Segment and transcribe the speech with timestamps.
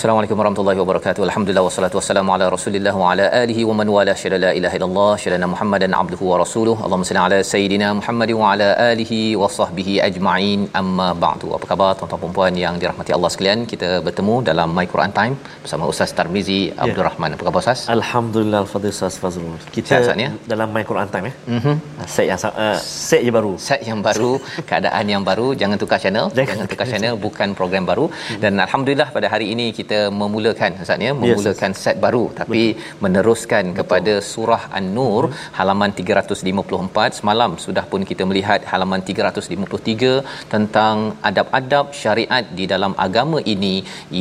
[0.00, 1.22] Assalamualaikum warahmatullahi wabarakatuh.
[1.26, 5.10] Alhamdulillah wassalatu wassalamu ala Rasulillah wa ala alihi wa man wala syada la ilaha illallah
[5.22, 6.76] syada Muhammadan abduhu wa rasuluh.
[6.84, 10.60] Allahumma salli ala sayidina Muhammad wa ala alihi wa sahbihi ajma'in.
[10.80, 11.48] Amma ba'du.
[11.56, 13.66] Apa khabar tuan-tuan dan puan yang dirahmati Allah sekalian?
[13.72, 17.36] Kita bertemu dalam My Quran Time bersama Ustaz Tarmizi Abdul Rahman.
[17.36, 17.82] Apa khabar Ustaz?
[17.96, 19.60] Alhamdulillah Al-Fadhil Ustaz Fazrul.
[19.76, 20.30] Kita Ustaz, ya?
[20.54, 21.34] dalam My Quran Time ya.
[21.58, 21.76] Mhm.
[22.16, 22.74] Set yang uh,
[23.06, 23.52] set je baru.
[23.68, 24.32] set yang baru,
[24.72, 28.08] keadaan yang baru, jangan tukar channel, Jangan jangan, tukar tukar channel, bukan program baru.
[28.46, 29.89] Dan alhamdulillah pada hari ini kita
[30.20, 32.62] memulakan Ustaz ya, memulakan set baru tapi
[33.04, 35.22] meneruskan kepada surah An-Nur
[35.58, 37.18] halaman 354.
[37.18, 40.12] Semalam sudah pun kita melihat halaman 353
[40.54, 40.96] tentang
[41.30, 43.74] adab-adab syariat di dalam agama ini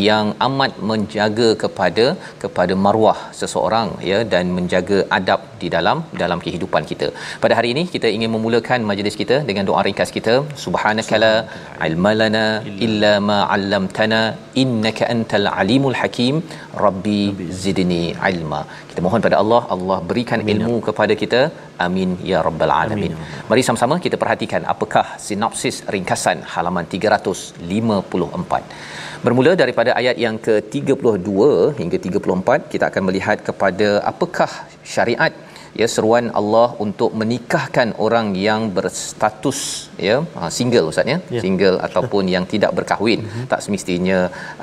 [0.08, 2.06] yang amat menjaga kepada
[2.44, 7.08] kepada maruah seseorang ya dan menjaga adab di dalam dalam kehidupan kita.
[7.44, 10.36] Pada hari ini kita ingin memulakan majlis kita dengan doa ringkas kita.
[10.66, 11.34] Subhanakala
[11.88, 12.46] ilmalana
[12.86, 14.22] illa ma 'allamtana
[14.64, 16.36] innaka antal alimul hakim.
[16.86, 17.20] Rabbi
[17.64, 18.62] zidni ilma.
[18.90, 21.42] Kita mohon pada Allah, Allah berikan ilmu kepada kita.
[21.88, 23.14] Amin ya rabbal alamin.
[23.50, 28.64] Mari sama-sama kita perhatikan apakah sinopsis ringkasan halaman 354.
[29.26, 31.30] Bermula daripada ayat yang ke-32
[31.80, 34.52] hingga 34 kita akan melihat kepada apakah
[34.94, 35.34] syariat
[35.82, 39.60] ya seruan Allah untuk menikahkan orang yang berstatus
[40.08, 41.18] ya ha, single ustaz ya?
[41.36, 41.42] Ya.
[41.44, 43.22] single ataupun yang tidak berkahwin.
[43.52, 44.20] Tak semestinya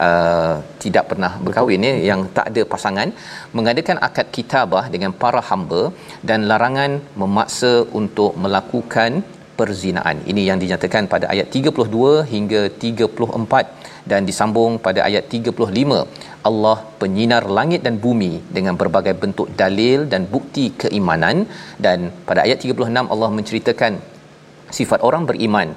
[0.07, 3.11] uh, tidak pernah berkahwin ya yang tak ada pasangan.
[3.57, 5.83] Mengadakan akad kitabah dengan para hamba
[6.29, 6.93] dan larangan
[7.23, 9.23] memaksa untuk melakukan
[9.59, 16.01] perzinaan ini yang dinyatakan pada ayat 32 hingga 34 dan disambung pada ayat 35
[16.49, 21.37] Allah penyinar langit dan bumi dengan berbagai bentuk dalil dan bukti keimanan.
[21.85, 23.93] Dan pada ayat 36 Allah menceritakan
[24.79, 25.69] sifat orang beriman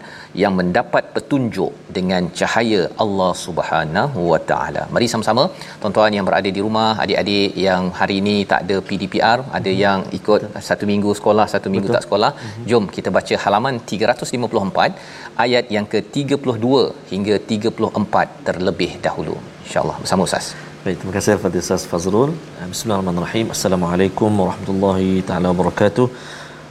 [0.42, 4.84] yang mendapat petunjuk dengan cahaya Allah Subhanahu Wa Taala.
[4.96, 5.44] Mari sama-sama
[5.82, 10.42] tuan-tuan yang berada di rumah, adik-adik yang hari ini tak ada PDPR, ada yang ikut
[10.70, 11.98] satu minggu sekolah, satu minggu Betul.
[11.98, 12.32] tak sekolah.
[12.72, 16.66] Jom kita baca halaman 354 ayat yang ke-32
[17.14, 19.38] hingga 34 terlebih dahulu.
[19.68, 20.48] Insya-Allah bersama Ustaz.
[20.84, 22.30] Baik, terima kasih Al-Fadhil Ustaz Fazrul.
[22.74, 23.48] Bismillahirrahmanirrahim.
[23.56, 26.06] Assalamualaikum warahmatullahi taala wabarakatuh.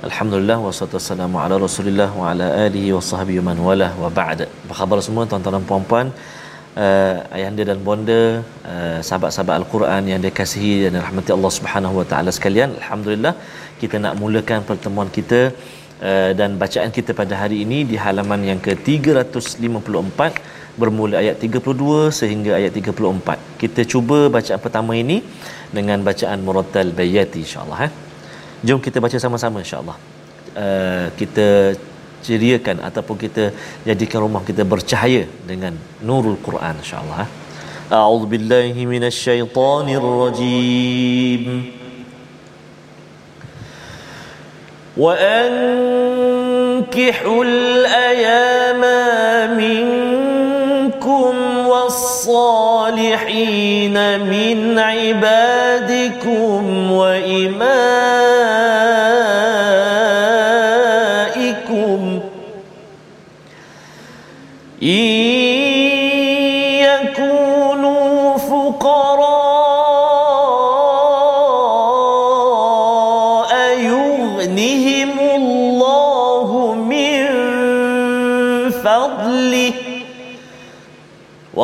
[0.07, 0.99] Alhamdulillah wassalatu
[1.45, 4.41] ala Rasulillah wa ala alihi wa sahbihi man wala wa ba'd.
[4.47, 6.07] Apa khabar semua tuan-tuan dan puan-puan?
[6.85, 8.23] Uh, ayahanda dan bonda,
[8.73, 12.79] uh, sahabat-sahabat Al-Quran yang dikasihi dan dirahmati Allah Subhanahu wa taala sekalian.
[12.79, 13.35] Alhamdulillah
[13.83, 15.41] kita nak mulakan pertemuan kita
[16.09, 20.21] uh, dan bacaan kita pada hari ini di halaman yang ke-354
[20.79, 23.59] bermula ayat 32 sehingga ayat 34.
[23.65, 25.19] Kita cuba bacaan pertama ini
[25.79, 27.95] dengan bacaan murattal bayati insya-Allah eh.
[28.64, 29.98] Jom kita baca sama-sama insya-Allah.
[30.54, 31.76] Uh, kita
[32.24, 33.52] ceriakan ataupun kita
[33.84, 37.28] jadikan rumah kita bercahaya dengan nurul Quran insya-Allah.
[37.28, 37.30] Eh.
[37.92, 41.46] A'udzu billahi minasyaitonir rajim.
[44.98, 45.84] وأنكحوا
[47.46, 48.82] الأيام
[49.58, 51.34] منكم
[51.68, 53.18] والصالحين
[54.34, 56.62] من عبادكم
[56.92, 58.37] وإمائكم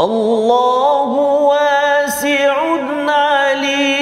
[0.04, 1.10] والله
[1.50, 2.54] واسع
[3.08, 3.94] عليم.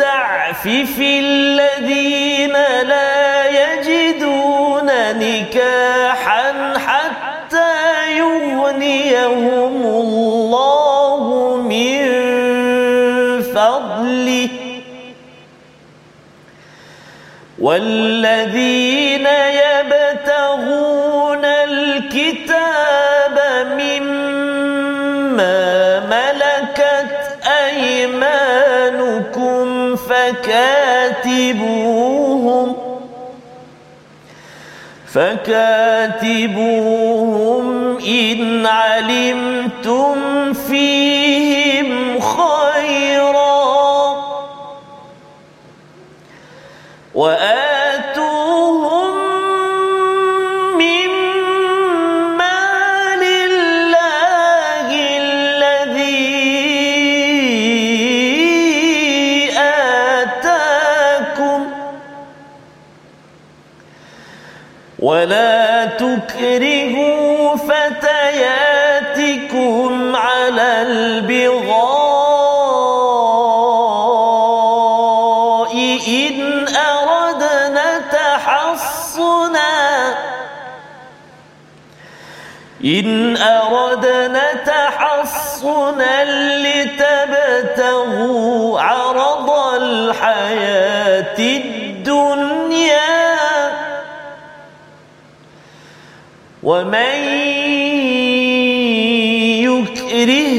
[1.00, 2.52] الذين
[2.92, 4.88] لا يجدون
[5.18, 7.72] نكاحا حتى
[8.18, 9.69] يغنيهم
[17.60, 19.26] والذين
[19.62, 23.36] يبتغون الكتاب
[23.78, 25.20] مما
[26.00, 29.26] ملكت أيمانكم
[29.96, 31.70] فكاتبوهم
[36.30, 36.86] فكاتبوهم
[37.98, 40.14] إن علمتم
[40.52, 41.59] فيهم
[47.20, 49.16] وآتوهم
[55.20, 56.30] الذي
[60.22, 61.60] آتاكم.
[64.98, 68.56] ولا تكرهوا فتياتكم
[70.16, 71.89] على البغاء.
[82.84, 86.24] إن أردنا تحصنا
[86.64, 88.00] لتبتغوا
[88.80, 89.50] عرض
[89.82, 93.00] الحياة الدنيا.
[96.62, 97.16] ومن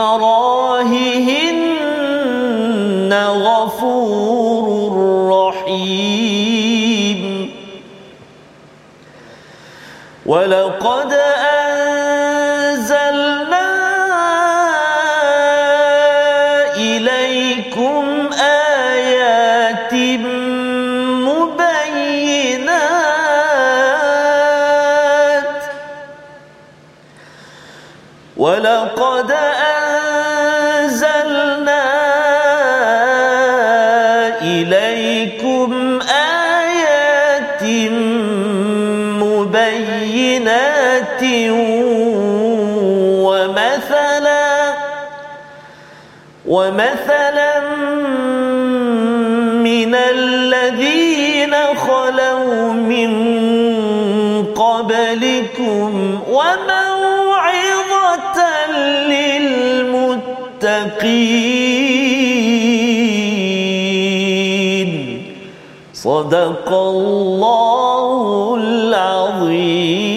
[0.00, 1.60] إكراههن
[3.44, 4.66] غفور
[5.32, 7.20] رحيم
[10.26, 11.12] ولقد
[46.50, 47.54] ومثلا
[49.62, 51.54] من الذين
[51.86, 53.10] خلوا من
[54.54, 55.90] قبلكم
[56.26, 58.38] وموعظة
[59.06, 60.10] للمتقين.
[65.94, 70.09] صدق الله العظيم.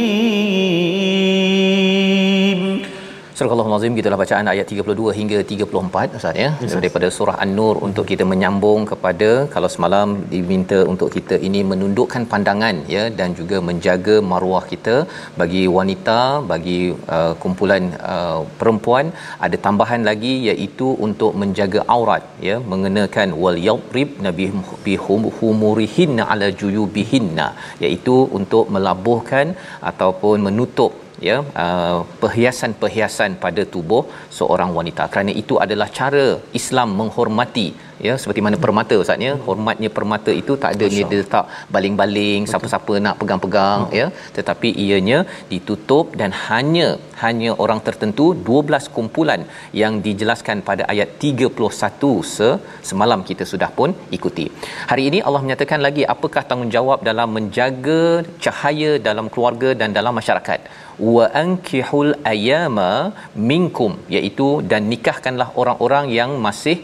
[3.84, 7.88] Al-Azim gitulah bacaan ayat 32 hingga 34 Ustaz ya yes, daripada surah An-Nur hmm.
[7.88, 13.60] untuk kita menyambung kepada kalau semalam diminta untuk kita ini menundukkan pandangan ya dan juga
[13.70, 14.96] menjaga maruah kita
[15.42, 16.18] bagi wanita
[16.54, 16.80] bagi
[17.18, 19.12] uh, kumpulan uh, perempuan
[19.48, 24.48] ada tambahan lagi iaitu untuk menjaga aurat ya mengenakan wal yadrib nabi
[24.88, 27.50] bihum humurihinna ala juyubihinna
[27.86, 29.48] iaitu untuk melabuhkan
[29.92, 30.94] ataupun menutup
[31.30, 34.04] ya uh, perhiasan-perhiasan pada tubuh
[34.38, 35.06] seorang wanita.
[35.14, 36.26] Kerana itu adalah cara
[36.60, 37.68] Islam menghormati
[38.08, 39.34] ya seperti mana permata ustaz ya.
[39.48, 41.46] Hormatnya permata itu tak ada dia letak
[41.76, 43.96] baling-baling siapa-siapa nak pegang-pegang hmm.
[44.00, 44.08] ya.
[44.38, 45.20] Tetapi ianya
[45.52, 46.88] ditutup dan hanya
[47.24, 49.42] hanya orang tertentu 12 kumpulan
[49.82, 52.50] yang dijelaskan pada ayat 31 se
[52.90, 54.46] semalam kita sudah pun ikuti.
[54.92, 58.02] Hari ini Allah menyatakan lagi apakah tanggungjawab dalam menjaga
[58.46, 60.62] cahaya dalam keluarga dan dalam masyarakat.
[61.16, 62.92] Wa ankihul ayama
[63.52, 66.78] minkum iaitu dan nikahkanlah orang-orang yang masih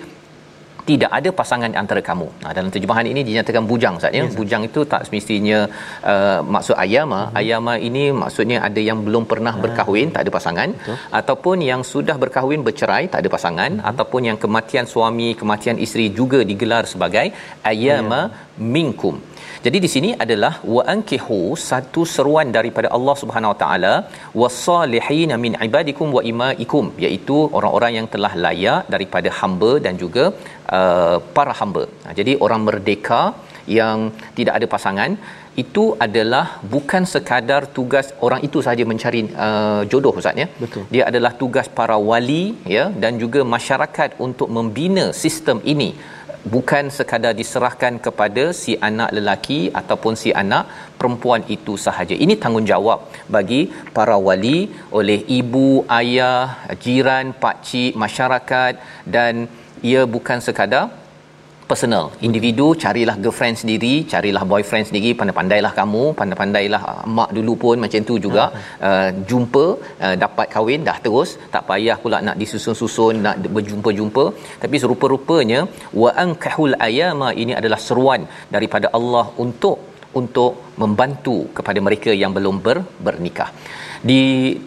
[0.89, 2.27] tidak ada pasangan antara kamu.
[2.43, 4.24] Nah, dalam terjemahan ini dinyatakan bujang Ustaz ya.
[4.25, 5.60] Yes, bujang itu tak semestinya
[6.13, 7.22] uh, maksud ayama.
[7.22, 7.39] Hmm.
[7.41, 9.63] Ayama ini maksudnya ada yang belum pernah hmm.
[9.65, 10.98] berkahwin, tak ada pasangan Betul.
[11.19, 13.89] ataupun yang sudah berkahwin bercerai, tak ada pasangan hmm.
[13.91, 17.27] ataupun yang kematian suami, kematian isteri juga digelar sebagai
[17.74, 18.65] ayama yeah.
[18.77, 19.17] minkum.
[19.65, 21.39] Jadi di sini adalah wa ankihu
[21.69, 23.93] satu seruan daripada Allah Subhanahu Wa Taala
[24.41, 30.25] wasalihin min ibadikum wa imaikum iaitu orang-orang yang telah layak daripada hamba dan juga
[30.77, 31.83] uh, para hamba.
[32.19, 33.21] Jadi orang merdeka
[33.79, 33.99] yang
[34.37, 35.11] tidak ada pasangan
[35.63, 40.83] itu adalah bukan sekadar tugas orang itu sahaja mencari uh, jodoh ustaz ya Betul.
[40.93, 42.43] dia adalah tugas para wali
[42.75, 45.89] ya dan juga masyarakat untuk membina sistem ini
[46.53, 50.67] bukan sekadar diserahkan kepada si anak lelaki ataupun si anak
[51.00, 52.15] perempuan itu sahaja.
[52.15, 53.62] Ini tanggungjawab bagi
[53.96, 58.74] para wali oleh ibu ayah jiran pak cik masyarakat
[59.15, 59.51] dan
[59.89, 60.99] ia bukan sekadar
[61.71, 62.05] personal.
[62.27, 68.07] Individu carilah girlfriend sendiri carilah boyfriend sendiri pandai-pandailah kamu pandai-pandailah ah, mak dulu pun macam
[68.09, 68.45] tu juga.
[68.88, 69.65] Uh, jumpa
[70.05, 71.31] uh, dapat kahwin dah terus.
[71.55, 74.25] Tak payah pula nak disusun-susun nak berjumpa-jumpa.
[74.63, 75.61] Tapi serupa-rupanya
[76.01, 78.23] wa ankahul ayama ini adalah seruan
[78.55, 79.77] daripada Allah untuk
[80.19, 83.49] untuk membantu kepada mereka yang belum ber, bernikah
[84.10, 84.22] di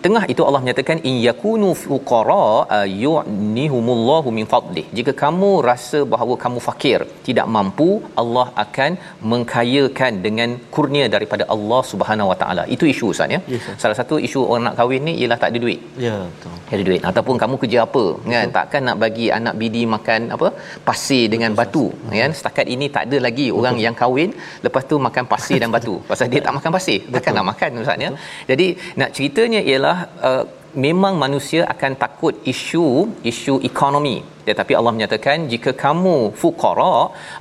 [0.05, 4.85] tengah itu Allah menyatakan in yakunu fuqara yu'nihumullahu min fadlih.
[4.97, 6.99] Jika kamu rasa bahawa kamu fakir
[7.29, 7.89] tidak mampu
[8.23, 8.93] Allah akan
[9.33, 12.65] mengkayakan dengan kurnia daripada Allah Subhanahu Wa Taala.
[12.75, 13.41] Itu isu ustaz ya?
[13.55, 13.77] Yes, sir.
[13.83, 15.81] salah satu isu orang nak kahwin ni ialah tak ada duit.
[16.07, 16.53] Ya, betul.
[16.75, 17.01] ada duit.
[17.11, 18.49] Ataupun kamu kerja apa kan?
[18.59, 20.49] Takkan nak bagi anak bidi makan apa
[20.89, 21.87] pasir dengan batu
[22.21, 22.33] kan?
[22.41, 24.31] Setakat ini tak ada lagi orang yang kahwin
[24.67, 25.97] lepas tu makan pasir dan batu.
[26.13, 27.01] Pasal dia tak makan pasir.
[27.17, 28.13] Takkan nak makan ustaz ya?
[28.53, 28.69] Jadi
[29.01, 29.99] nak ceritanya ialah
[30.29, 30.45] uh,
[30.87, 32.87] memang manusia akan takut isu
[33.31, 34.17] isu ekonomi.
[34.49, 36.95] Tetapi Allah menyatakan jika kamu fuqara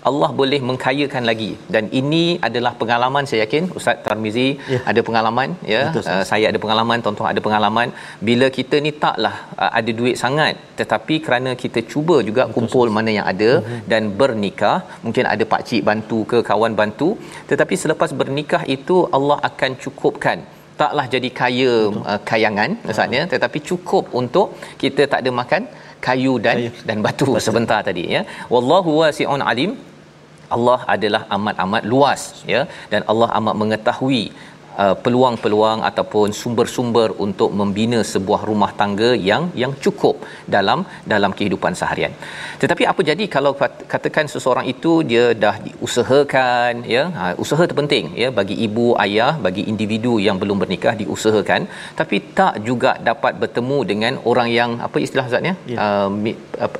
[0.09, 1.49] Allah boleh mengkayakan lagi.
[1.73, 3.63] Dan ini adalah pengalaman saya yakin.
[3.79, 4.79] Ustaz Tarmizi Ya.
[4.91, 5.81] ada pengalaman ya.
[5.87, 7.89] Betul, uh, saya ada pengalaman tuan-tuan ada pengalaman.
[8.29, 12.85] Bila kita ni taklah uh, ada duit sangat tetapi kerana kita cuba juga Betul, kumpul
[12.85, 12.97] sahas.
[12.99, 13.81] mana yang ada uh-huh.
[13.91, 17.11] dan bernikah mungkin ada pak cik bantu ke kawan bantu.
[17.51, 20.39] Tetapi selepas bernikah itu Allah akan cukupkan
[20.81, 21.73] taklah jadi kaya
[22.11, 23.21] uh, kayangan maksudnya.
[23.33, 24.47] Tetapi cukup untuk
[24.83, 25.63] kita tak ada makan
[26.07, 26.85] kayu dan Kayu.
[26.89, 27.29] dan batu.
[27.47, 28.21] sebentar tadi ya.
[28.55, 29.73] Wallahu wasi'un alim.
[30.55, 32.21] Allah adalah amat-amat luas
[32.53, 32.61] ya.
[32.93, 34.23] Dan Allah amat mengetahui
[34.81, 40.15] uh, peluang-peluang ataupun sumber-sumber untuk membina sebuah rumah tangga yang yang cukup
[40.55, 40.79] dalam
[41.13, 42.13] dalam kehidupan seharian.
[42.61, 48.07] Tetapi apa jadi kalau kat- katakan seseorang itu dia dah diusahakan ya ha, usaha terpenting
[48.23, 51.61] ya bagi ibu ayah bagi individu yang belum bernikah diusahakan
[51.99, 55.77] tapi tak juga dapat bertemu dengan orang yang apa istilah Ustaz ya Ya.
[55.83, 56.09] uh,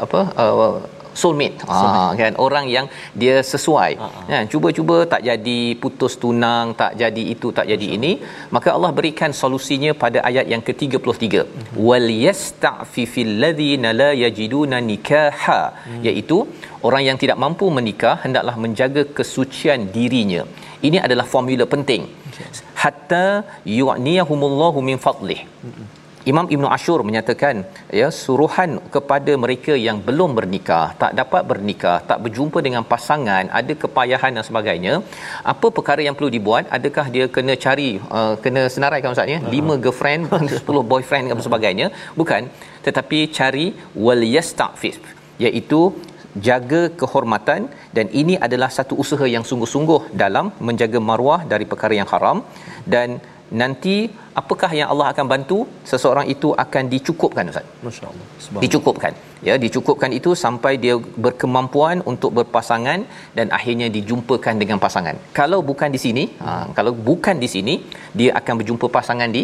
[0.06, 0.76] apa uh,
[1.22, 2.02] soulmate, soulmate.
[2.04, 2.34] Ah, kan?
[2.46, 2.86] Orang yang
[3.22, 3.92] dia sesuai.
[4.06, 4.12] Ah.
[4.32, 4.44] kan?
[4.54, 8.12] Cuba-cuba tak jadi putus tunang tak jadi itu tak jadi ini
[8.56, 11.26] maka Allah berikan solusinya pada ayat yang ke-33
[11.88, 15.62] wal yasta'fifil ladzina la yajiduna nikaha.
[16.08, 16.40] Iaitu
[16.88, 20.44] orang yang tidak mampu menikah hendaklah menjaga kesucian dirinya.
[20.88, 22.04] Ini adalah formula penting.
[22.84, 23.26] Hatta
[23.80, 25.42] yu'niyahumullahu min fadlih
[26.30, 27.56] Imam Ibn Ashur menyatakan
[28.00, 33.74] ya suruhan kepada mereka yang belum bernikah, tak dapat bernikah, tak berjumpa dengan pasangan, ada
[33.84, 34.94] kepayahan dan sebagainya.
[35.54, 36.70] Apa perkara yang perlu dibuat?
[36.78, 39.40] Adakah dia kena cari uh, kena senarai kan ustaz ya?
[39.56, 40.22] 5 girlfriend,
[40.62, 41.90] 10 boyfriend dan sebagainya?
[42.22, 42.42] Bukan,
[42.88, 43.68] tetapi cari
[44.06, 45.00] wal yasta'fif
[45.46, 45.82] iaitu
[46.48, 47.62] jaga kehormatan
[47.98, 52.38] dan ini adalah satu usaha yang sungguh-sungguh dalam menjaga maruah dari perkara yang haram
[52.94, 53.20] dan
[53.62, 53.96] nanti
[54.40, 55.58] apakah yang Allah akan bantu?
[55.92, 57.66] Seseorang itu akan dicukupkan ustaz.
[57.88, 58.62] Masya-Allah.
[58.64, 59.14] Dicukupkan.
[59.48, 60.96] Ya dicukupkan itu sampai dia
[61.26, 63.00] berkemampuan untuk berpasangan
[63.38, 65.18] dan akhirnya dijumpakan dengan pasangan.
[65.40, 67.76] Kalau bukan di sini ha, kalau bukan di sini
[68.20, 69.44] dia akan berjumpa pasangan di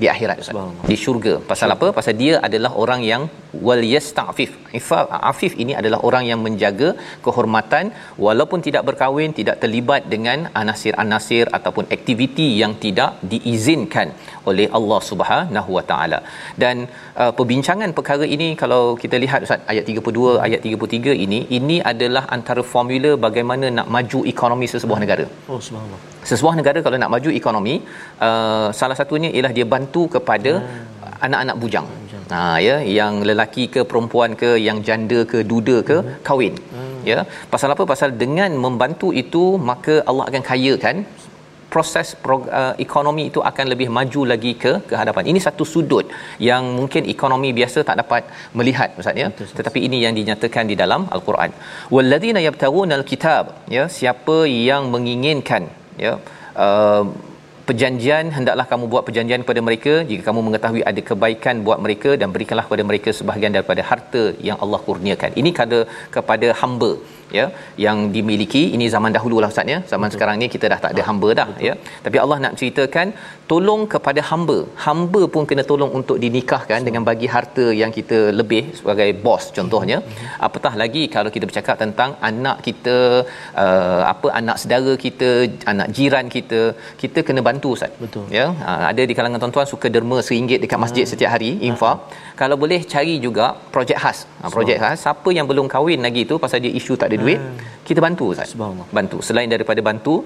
[0.00, 0.88] di akhirat Ustaz.
[0.90, 1.34] Di syurga.
[1.50, 1.88] Pasal apa?
[1.98, 3.22] Pasal dia adalah orang yang
[3.66, 4.52] wal yasta'fif.
[4.78, 6.88] Ifaf afif ini adalah orang yang menjaga
[7.24, 7.92] kehormatan
[8.26, 14.10] walaupun tidak berkahwin tidak terlibat dengan anasir-anasir ataupun aktiviti yang tidak diizinkan
[14.50, 16.18] oleh Allah Subhanahu Wa Taala
[16.62, 16.76] dan
[17.22, 22.24] uh, perbincangan perkara ini kalau kita lihat Ustaz ayat 32 ayat 33 ini ini adalah
[22.36, 26.00] antara formula bagaimana nak maju ekonomi sesebuah negara Oh, subhanallah.
[26.30, 27.74] sesebuah negara kalau nak maju ekonomi
[28.28, 31.24] uh, salah satunya ialah dia bantu kepada hmm.
[31.26, 31.88] anak-anak bujang
[32.32, 36.14] ha ya yang lelaki ke perempuan ke yang janda ke duda ke hmm.
[36.28, 37.00] kahwin hmm.
[37.10, 37.18] ya
[37.52, 40.96] pasal apa pasal dengan membantu itu maka Allah akan kayakan
[41.74, 45.30] proses pro, uh, ekonomi itu akan lebih maju lagi ke ke hadapan.
[45.32, 46.06] Ini satu sudut
[46.48, 48.22] yang mungkin ekonomi biasa tak dapat
[48.60, 49.28] melihat Ustaz ya.
[49.58, 51.52] Tetapi ini yang dinyatakan di dalam al-Quran.
[51.96, 53.44] Walladzina yabtaghunal kitab
[53.76, 54.38] ya siapa
[54.70, 55.64] yang menginginkan
[56.04, 56.14] ya
[56.64, 57.04] uh,
[57.68, 62.28] perjanjian hendaklah kamu buat perjanjian kepada mereka jika kamu mengetahui ada kebaikan buat mereka dan
[62.34, 65.80] berikanlah kepada mereka sebahagian daripada harta yang Allah kurniakan ini kada
[66.16, 66.92] kepada hamba
[67.38, 67.44] ya
[67.84, 70.14] yang dimiliki ini zaman dahulu lah ustaz ya zaman Betul.
[70.14, 71.66] sekarang ni kita dah tak ada hamba dah Betul.
[71.68, 71.74] ya
[72.06, 73.08] tapi Allah nak ceritakan
[73.52, 76.88] tolong kepada hamba hamba pun kena tolong untuk dinikahkan Betul.
[76.88, 80.28] dengan bagi harta yang kita lebih sebagai bos contohnya hmm.
[80.48, 82.96] apatah lagi kalau kita bercakap tentang anak kita
[83.64, 85.30] uh, apa anak saudara kita
[85.72, 86.60] anak jiran kita
[87.04, 88.26] kita kena bantu ustaz Betul.
[88.38, 91.12] ya uh, ada di kalangan tuan-tuan suka derma RM1 dekat masjid hmm.
[91.14, 92.30] setiap hari infak hmm.
[92.42, 94.18] Kalau boleh cari juga projek khas.
[94.42, 97.40] Uh, projek khas siapa yang belum kahwin lagi tu pasal dia isu tak ada duit
[97.42, 97.58] hmm.
[97.88, 98.52] kita bantu Ustaz.
[98.98, 99.18] Bantu.
[99.28, 100.16] Selain daripada bantu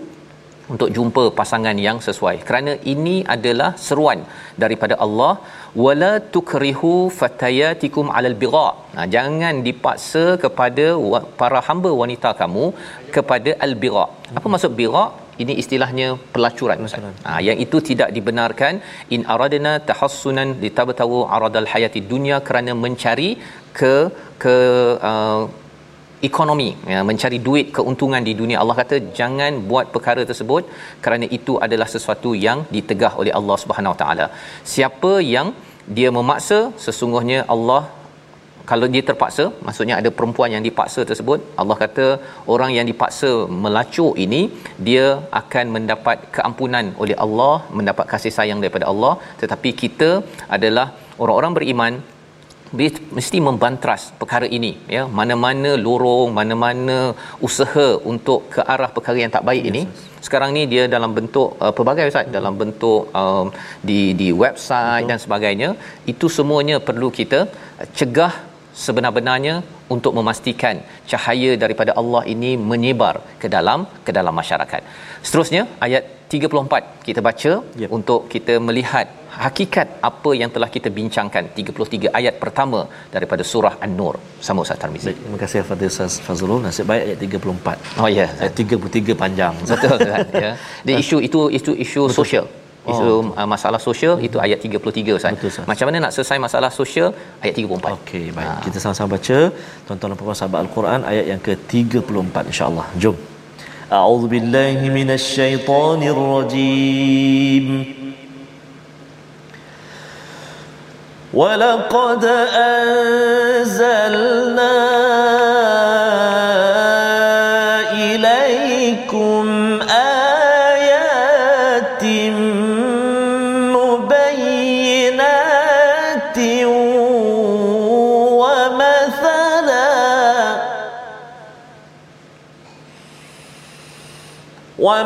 [0.75, 2.37] untuk jumpa pasangan yang sesuai.
[2.47, 4.21] Kerana ini adalah seruan
[4.63, 5.33] daripada Allah
[5.85, 8.69] wala tukrihu fatayatikum alal bigha.
[8.97, 10.87] Nah, jangan dipaksa kepada
[11.43, 12.67] para hamba wanita kamu
[13.17, 14.07] kepada al bigha.
[14.39, 15.05] Apa maksud bigha
[15.43, 16.78] ini istilahnya pelacuran.
[17.28, 18.75] Ha, yang itu tidak dibenarkan.
[19.16, 23.31] In aradna tahassunan litabtawu aradal hayati dunya kerana mencari
[23.78, 23.95] ke
[24.45, 24.57] ke
[25.11, 25.45] uh,
[26.28, 28.59] ekonomi ya mencari duit keuntungan di dunia.
[28.62, 30.64] Allah kata jangan buat perkara tersebut
[31.05, 34.26] kerana itu adalah sesuatu yang ditegah oleh Allah Subhanahu Wa Taala.
[34.75, 35.50] Siapa yang
[35.97, 37.83] dia memaksa sesungguhnya Allah
[38.71, 42.07] kalau dia terpaksa maksudnya ada perempuan yang dipaksa tersebut Allah kata
[42.55, 43.31] orang yang dipaksa
[43.65, 44.43] melacur ini
[44.89, 45.07] dia
[45.41, 49.15] akan mendapat keampunan oleh Allah mendapat kasih sayang daripada Allah.
[49.43, 50.11] Tetapi kita
[50.57, 50.87] adalah
[51.23, 51.95] orang-orang beriman
[53.17, 55.03] mesti membantras perkara ini ya.
[55.19, 56.99] Mana-mana lorong mana-mana
[57.49, 59.83] usaha untuk ke arah perkara yang tak baik yes, ini
[60.27, 63.47] sekarang ni dia dalam bentuk uh, pelbagai ustaz dalam bentuk um,
[63.89, 65.11] di di website Betul.
[65.11, 65.69] dan sebagainya.
[66.13, 67.41] Itu semuanya perlu kita
[67.99, 68.35] cegah
[68.85, 69.54] sebenar-benarnya
[69.95, 70.76] untuk memastikan
[71.11, 74.83] cahaya daripada Allah ini menyebar ke dalam ke dalam masyarakat.
[75.26, 76.04] Seterusnya ayat
[76.35, 77.52] 34 kita baca
[77.83, 77.90] yep.
[77.97, 79.06] untuk kita melihat
[79.45, 82.80] hakikat apa yang telah kita bincangkan 33 ayat pertama
[83.14, 84.14] daripada surah An-Nur
[84.47, 85.06] sama Ustaz Tarmizi.
[85.09, 86.61] Baik, terima kasih Fadil Ustaz Fazrul.
[86.66, 88.00] Nasib baik ayat 34.
[88.02, 88.30] Oh ya, yeah.
[88.42, 89.54] ayat 33 panjang.
[89.73, 90.52] Betul Ustaz ya.
[90.88, 92.18] Di isu itu itu isu Betul.
[92.21, 92.47] sosial
[92.86, 94.25] Isu oh, uh, masalah sosial hmm.
[94.28, 95.32] itu ayat 33 Ustaz.
[95.38, 95.66] Betul, Ustaz.
[95.72, 97.10] Macam mana nak selesai masalah sosial
[97.44, 97.98] ayat 34.
[97.98, 98.48] Okey, baik.
[98.50, 98.54] Ha.
[98.66, 99.38] Kita sama-sama baca
[99.86, 102.88] tuan-tuan dan puan sahabat Al-Quran ayat yang ke-34 insya-Allah.
[102.98, 103.18] Jom.
[104.01, 107.68] A'udzubillahi minasyaitonirrajim.
[111.34, 112.25] ولقد
[113.55, 114.72] أنزلنا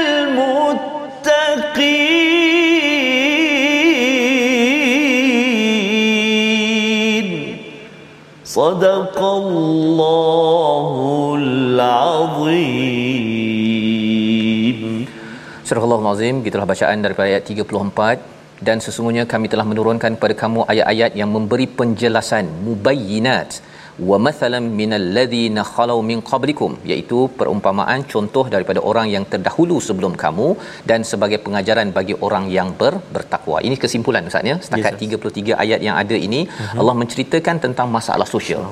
[0.01, 0.41] للمتقين.
[8.45, 10.95] صدق الله
[11.39, 12.80] العظيم.
[15.91, 21.13] Surah Al-Azim gitulah bacaan daripada ayat 34 dan sesungguhnya kami telah menurunkan kepada kamu ayat-ayat
[21.21, 23.51] yang memberi penjelasan mubayyinat
[24.09, 30.15] wa mathalan minal ladzina khalau min qablikum iaitu perumpamaan contoh daripada orang yang terdahulu sebelum
[30.25, 30.49] kamu
[30.91, 33.59] dan sebagai pengajaran bagi orang yang ber, bertakwa.
[33.69, 34.57] Ini kesimpulan Ustaz ya.
[34.67, 36.79] Setakat yes, 33 ayat yang ada ini uh-huh.
[36.83, 38.63] Allah menceritakan tentang masalah sosial.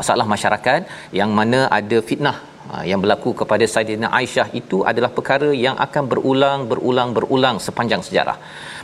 [0.00, 0.80] Masalah masyarakat
[1.22, 2.38] yang mana ada fitnah
[2.90, 8.36] yang berlaku kepada Saidina Aisyah itu adalah perkara yang akan berulang berulang berulang sepanjang sejarah.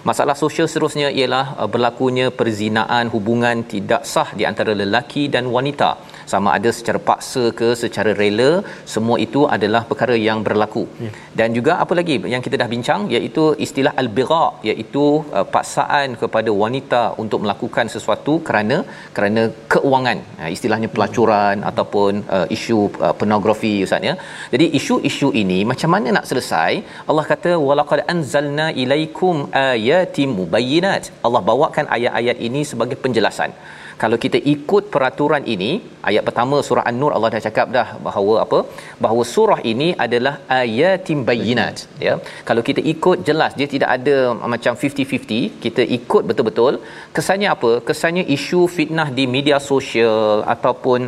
[0.08, 5.90] Masalah sosial seterusnya ialah uh, berlakunya perzinaan hubungan tidak sah di antara lelaki dan wanita
[6.32, 8.50] sama ada secara paksa ke secara rela
[8.94, 10.84] semua itu adalah perkara yang berlaku.
[11.04, 11.10] Ya.
[11.38, 15.04] dan juga apa lagi yang kita dah bincang iaitu istilah al-bigha iaitu
[15.38, 18.76] uh, paksaan kepada wanita untuk melakukan sesuatu kerana
[19.16, 19.42] kerana
[19.74, 20.18] keuangan.
[20.40, 21.68] Uh, istilahnya pelacuran hmm.
[21.70, 24.14] ataupun uh, isu uh, pornografi ustaz ya.
[24.54, 26.72] Jadi isu-isu ini macam mana nak selesai?
[27.10, 31.04] Allah kata walaqad anzalna ilaikum ayatin mubayyinat.
[31.26, 33.52] Allah bawakan ayat-ayat ini sebagai penjelasan
[34.02, 35.70] kalau kita ikut peraturan ini
[36.10, 38.58] ayat pertama surah an-nur Allah dah cakap dah bahawa apa?
[39.04, 41.76] Bahawa surah ini adalah ayatim bayyinat
[42.06, 42.14] ya.
[42.48, 44.16] Kalau kita ikut jelas dia tidak ada
[44.54, 46.74] macam 50-50 kita ikut betul-betul.
[47.18, 47.72] Kesannya apa?
[47.90, 51.00] Kesannya isu fitnah di media sosial ataupun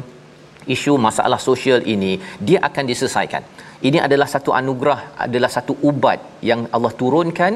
[0.74, 2.12] isu masalah sosial ini
[2.48, 3.42] dia akan diselesaikan
[3.88, 7.54] ini adalah satu anugerah adalah satu ubat yang Allah turunkan.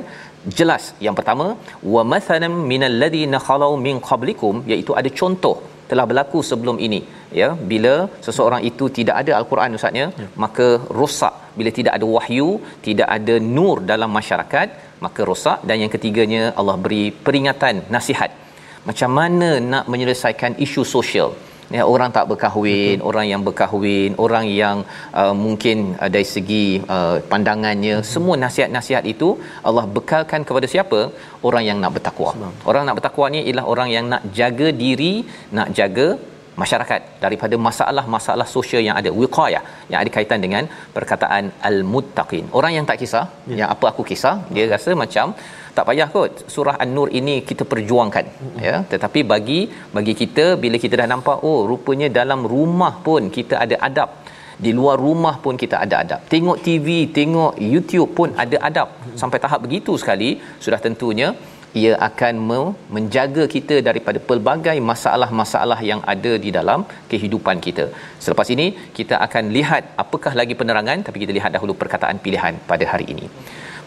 [0.59, 0.83] Jelas.
[1.07, 1.47] Yang pertama
[1.95, 5.57] wa mathalan minal ladina khalau min qablikum iaitu ada contoh
[5.91, 7.01] telah berlaku sebelum ini.
[7.41, 7.95] Ya bila
[8.27, 10.29] seseorang itu tidak ada al-Quran ustaznya ya.
[10.45, 10.69] maka
[11.01, 11.35] rosak.
[11.59, 12.49] Bila tidak ada wahyu
[12.87, 14.69] tidak ada nur dalam masyarakat
[15.07, 15.61] maka rosak.
[15.71, 18.33] Dan yang ketiganya Allah beri peringatan nasihat.
[18.89, 21.31] Macam mana nak menyelesaikan isu sosial
[21.77, 23.09] ya orang tak berkahwin Betul.
[23.09, 24.77] orang yang berkahwin orang yang
[25.21, 28.09] uh, mungkin uh, dari segi uh, pandangannya hmm.
[28.13, 29.29] semua nasihat-nasihat itu
[29.69, 31.01] Allah bekalkan kepada siapa
[31.49, 32.67] orang yang nak bertakwa Sebab.
[32.71, 35.13] orang nak bertakwa ni ialah orang yang nak jaga diri
[35.59, 36.09] nak jaga
[36.63, 40.65] masyarakat daripada masalah-masalah sosial yang ada wiqayah yang ada kaitan dengan
[40.97, 43.57] perkataan al-muttaqin orang yang tak kisah ya.
[43.61, 45.27] yang apa aku kisah dia rasa macam
[45.77, 48.63] tak payah kot surah an-nur ini kita perjuangkan mm-hmm.
[48.67, 49.61] ya tetapi bagi
[49.97, 54.11] bagi kita bila kita dah nampak oh rupanya dalam rumah pun kita ada adab
[54.65, 58.89] di luar rumah pun kita ada adab tengok TV tengok YouTube pun ada adab
[59.23, 60.31] sampai tahap begitu sekali
[60.65, 61.31] sudah tentunya
[61.81, 62.35] ia akan
[62.95, 67.85] menjaga kita daripada pelbagai masalah-masalah yang ada di dalam kehidupan kita.
[68.25, 68.67] Selepas ini
[68.99, 73.27] kita akan lihat apakah lagi penerangan tapi kita lihat dahulu perkataan pilihan pada hari ini.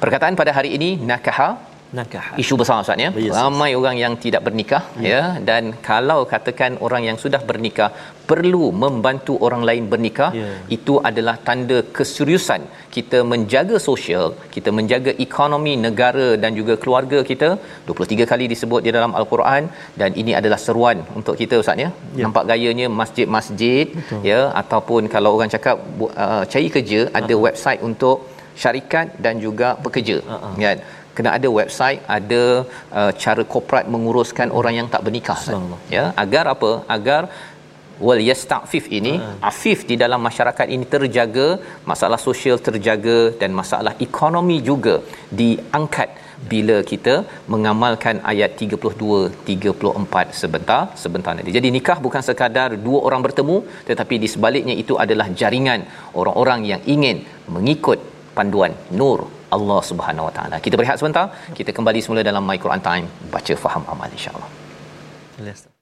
[0.04, 1.50] Perkataan pada hari ini nakaha
[1.98, 2.26] nakah.
[2.44, 3.10] Isu besar Ustaz ya.
[3.26, 3.34] Yes.
[3.38, 5.10] Ramai orang yang tidak bernikah ya.
[5.12, 7.90] ya dan kalau katakan orang yang sudah bernikah
[8.30, 10.50] perlu membantu orang lain bernikah ya.
[10.78, 12.62] itu adalah tanda keseriusan
[12.96, 14.26] kita menjaga sosial,
[14.56, 17.50] kita menjaga ekonomi negara dan juga keluarga kita
[17.90, 19.64] 23 kali disebut di dalam al-Quran
[20.02, 21.90] dan ini adalah seruan untuk kita Ustaz ya.
[22.20, 22.24] ya.
[22.26, 23.88] Nampak gayanya masjid-masjid
[24.30, 25.78] ya ataupun kalau orang cakap
[26.26, 27.46] uh, cari kerja ada uh-huh.
[27.48, 28.18] website untuk
[28.64, 30.54] syarikat dan juga pekerja uh-huh.
[30.66, 30.80] kan
[31.18, 32.44] kena ada website ada
[33.00, 35.40] uh, cara korporat menguruskan orang yang tak bernikah
[35.96, 37.22] ya agar apa agar
[38.08, 39.50] wal yastafif ini uh.
[39.52, 41.48] afif di dalam masyarakat ini terjaga
[41.92, 44.96] masalah sosial terjaga dan masalah ekonomi juga
[45.42, 46.10] diangkat
[46.52, 47.14] bila kita
[47.54, 51.54] mengamalkan ayat 32 34 sebentar sebentar nanti.
[51.58, 53.58] Jadi nikah bukan sekadar dua orang bertemu
[53.90, 55.84] tetapi di sebaliknya itu adalah jaringan
[56.22, 57.20] orang-orang yang ingin
[57.56, 58.02] mengikut
[58.38, 59.20] panduan nur
[59.56, 60.56] Allah Subhanahu Wa Taala.
[60.66, 61.26] Kita berehat sebentar.
[61.60, 64.50] Kita kembali semula dalam My Quran Time baca faham amal insya-Allah.
[65.42, 65.73] Yes.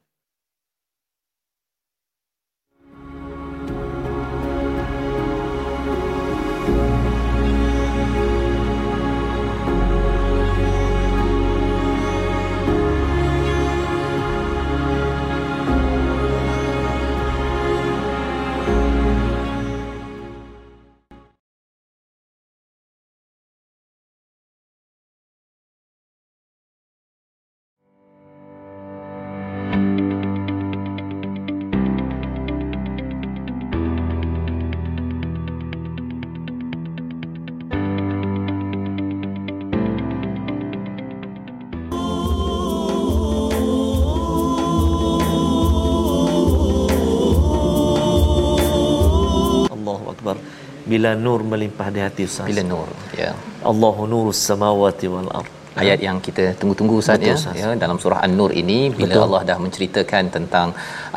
[50.92, 52.48] Bila nur melimpah di hati Ustaz.
[52.52, 52.90] Bila nur,
[53.24, 53.32] ya.
[53.72, 55.52] Allahu nurus samawati wal ard.
[55.82, 57.36] Ayat yang kita tunggu-tunggu Ustaz ya.
[57.60, 59.24] ya dalam surah An-Nur ini bila Betul.
[59.26, 60.68] Allah dah menceritakan tentang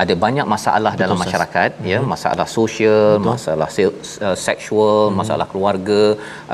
[0.03, 1.91] ada banyak masalah Betul, dalam masyarakat Ustaz.
[1.93, 3.31] ya, masalah sosial, Betul.
[3.31, 5.17] masalah uh, seksual, hmm.
[5.21, 6.03] masalah keluarga,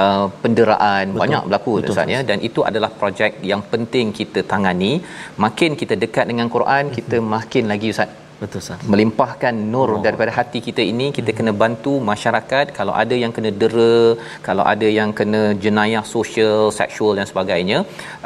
[0.04, 1.22] uh, penderaan, Betul.
[1.22, 4.92] banyak berlaku Betul, Ustaz ya dan itu adalah projek yang penting kita tangani.
[5.44, 6.96] Makin kita dekat dengan Quran, hmm.
[6.96, 8.76] kita makin lagi Ustaz Betul sah.
[8.92, 10.00] Melimpahkan nur oh.
[10.06, 11.38] daripada hati kita ini kita hmm.
[11.38, 13.96] kena bantu masyarakat kalau ada yang kena dera,
[14.46, 17.78] kalau ada yang kena jenayah sosial, seksual dan sebagainya.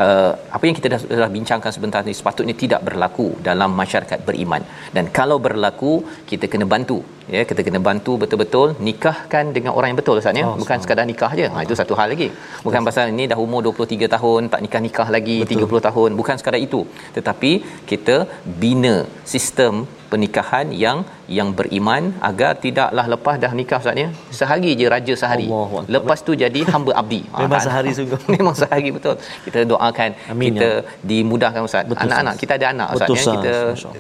[0.05, 4.62] Uh, apa yang kita dah, dah bincangkan sebentar ni sepatutnya tidak berlaku dalam masyarakat beriman.
[4.96, 5.92] Dan kalau berlaku,
[6.31, 6.98] kita kena bantu
[7.34, 10.46] ya kita kena bantu betul-betul nikahkan dengan orang yang betul Ustaz ya.
[10.48, 12.28] Oh, bukan sekadar nikah aja ha itu satu hal lagi.
[12.66, 12.88] Bukan betul.
[12.88, 15.66] pasal ini dah umur 23 tahun tak nikah-nikah lagi betul.
[15.70, 16.10] 30 tahun.
[16.20, 16.80] Bukan sekadar itu.
[17.16, 17.52] Tetapi
[17.90, 18.16] kita
[18.62, 18.96] bina
[19.34, 24.08] sistem pernikahan yang yang beriman agar tidaklah lepas dah nikah Ustaz ya?
[24.38, 25.46] Sehari je raja sehari.
[25.48, 25.84] Allah.
[25.96, 27.20] lepas tu jadi hamba abdi.
[27.42, 28.20] Memang ha, sehari sungguh.
[28.37, 29.16] Memang sehari betul.
[29.46, 30.84] Kita doakan Amin, kita ya.
[31.10, 31.84] dimudahkan Ustaz.
[31.88, 33.32] Betul, anak-anak kita ada anak Ustaz ya.
[33.37, 33.54] Kita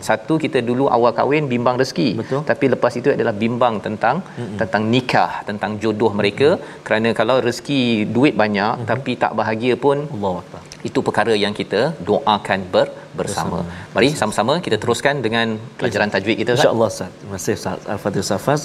[0.08, 2.10] satu kita dulu awal kahwin bimbang rezeki.
[2.20, 2.40] Betul.
[2.50, 4.58] tapi lepas itu adalah bimbang tentang mm-hmm.
[4.60, 6.48] tentang nikah tentang jodoh mereka.
[6.54, 6.82] Mm-hmm.
[6.86, 7.82] kerana kalau rezeki
[8.14, 8.90] duit banyak mm-hmm.
[8.90, 12.86] tapi tak bahagia pun Allahuakbar itu perkara yang kita doakan ber,
[13.20, 13.58] bersama.
[13.64, 13.92] bersama.
[13.94, 16.52] Mari sama-sama kita teruskan dengan pelajaran tajwid kita.
[16.58, 17.10] Insya-Allah Ustaz.
[17.20, 18.62] Terima kasih Ustaz Al-Fadhil Safas.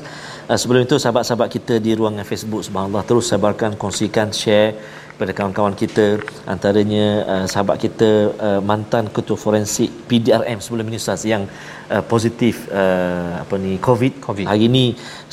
[0.52, 4.72] Uh, sebelum itu sahabat-sahabat kita di ruangan Facebook subhanallah terus sebarkan, kongsikan, share
[5.20, 6.06] kepada kawan-kawan kita
[6.54, 8.10] antaranya uh, sahabat kita
[8.48, 11.44] uh, mantan ketua forensik PDRM sebelum ini Ustaz yang
[11.92, 14.24] uh, positif uh, apa ni COVID.
[14.28, 14.48] COVID.
[14.52, 14.86] Hari ini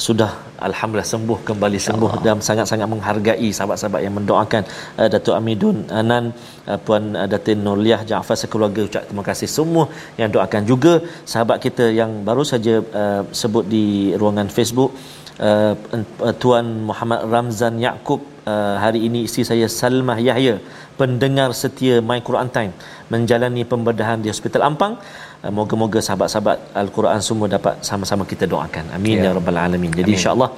[0.07, 0.31] sudah
[0.69, 4.63] alhamdulillah sembuh kembali sembuh dan sangat-sangat menghargai sahabat-sahabat yang mendoakan
[4.99, 6.35] uh, Datuk Amidun Anan
[6.67, 9.87] uh, Puan uh, Datin Nurliah Jaafar sekeluarga ucap terima kasih semua
[10.19, 10.95] yang doakan juga
[11.33, 13.87] sahabat kita yang baru saja uh, sebut di
[14.19, 14.91] ruangan Facebook
[15.39, 15.75] uh,
[16.27, 20.55] uh, Tuan Muhammad Ramzan Yaakob uh, hari ini isteri saya Salmah Yahya
[21.01, 22.73] pendengar setia My Quran Time
[23.13, 24.95] menjalani pembedahan di Hospital Ampang.
[25.45, 28.85] Uh, moga-moga sahabat-sahabat Al-Quran semua dapat sama-sama kita doakan.
[28.97, 29.37] Amin ya, Ya.
[29.39, 29.93] rabbal alamin.
[29.99, 30.51] Jadi insyaallah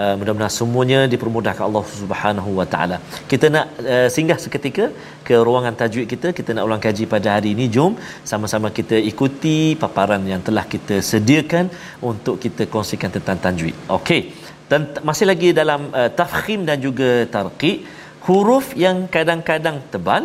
[0.00, 2.96] uh, mudah-mudahan semuanya dipermudahkan Allah Subhanahu wa taala.
[3.32, 4.86] Kita nak uh, singgah seketika
[5.26, 6.30] ke ruangan tajwid kita.
[6.38, 7.66] Kita nak ulang kaji pada hari ini.
[7.76, 7.94] Jom
[8.32, 11.66] sama-sama kita ikuti paparan yang telah kita sediakan
[12.10, 13.76] untuk kita kongsikan tentang tajwid.
[13.98, 17.84] Okey dan masih lagi dalam uh, tafkhim dan juga tarqiq
[18.26, 20.24] huruf yang kadang-kadang tebal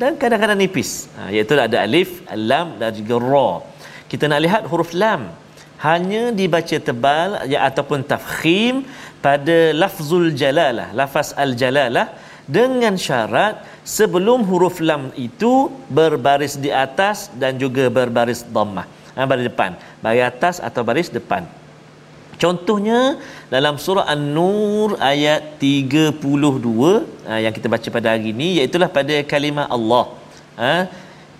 [0.00, 0.90] dan kadang-kadang nipis.
[1.16, 2.10] Ha, iaitu ada alif
[2.50, 3.50] lam dan juga ra.
[4.10, 5.22] Kita nak lihat huruf lam.
[5.86, 8.86] Hanya dibaca tebal ya ataupun tafkhim
[9.24, 12.06] pada lafzul jalalah lafaz al jalalah
[12.56, 15.52] dengan syarat sebelum huruf lam itu
[15.98, 18.86] berbaris di atas dan juga berbaris dhammah.
[19.16, 19.74] Ha, baris depan.
[20.04, 21.42] Baris atas atau baris depan
[22.42, 23.00] Contohnya
[23.54, 29.66] dalam surah An-Nur ayat 32 uh, yang kita baca pada hari ini iaitu pada kalimah
[29.76, 30.04] Allah.
[30.58, 30.74] Ha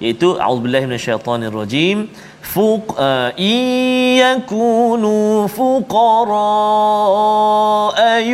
[0.05, 1.97] iaitu a'udzubillahi minasyaitonirrajim
[2.53, 5.17] fuq uh, iyakunu
[5.57, 6.49] fuqara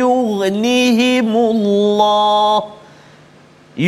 [0.01, 2.55] yughnihimullah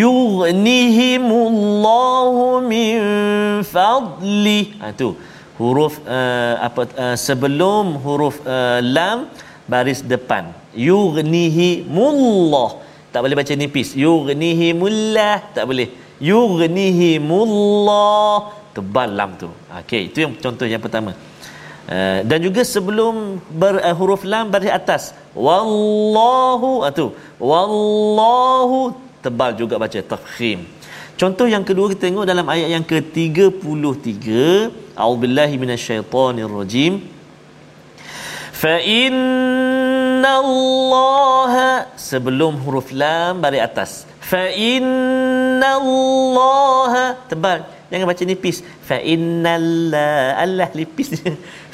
[0.03, 2.97] yughnihimullahu min
[3.73, 5.09] fadli ha tu
[5.59, 9.17] huruf uh, apa uh, sebelum huruf uh, lam
[9.71, 10.43] baris depan.
[10.89, 12.69] Yughnihimullah
[13.11, 13.89] tak boleh baca nipis.
[14.05, 15.87] Yughnihimullah tak boleh.
[16.31, 18.35] Yughnihimullah
[18.75, 19.49] tebal lam tu.
[19.81, 21.11] Okey itu yang contoh yang pertama.
[21.91, 23.13] Uh, dan juga sebelum
[23.61, 25.03] ber, uh, huruf lam baris atas.
[25.35, 27.07] Wallahu ah, tu.
[27.51, 28.77] Wallahu
[29.23, 29.99] tebal juga baca.
[30.13, 30.59] Tafkhim.
[31.21, 34.25] Contoh yang kedua kita tengok dalam ayat yang ke-33
[34.95, 36.93] A'udzubillahi minasyaitonirrajim.
[38.62, 41.54] Fa inna Allah
[41.97, 43.91] sebelum huruf lam baris atas.
[44.21, 47.65] Fa inna Allah tebal.
[47.89, 48.62] Jangan baca nipis.
[48.86, 51.10] Fa innalla Allah nipis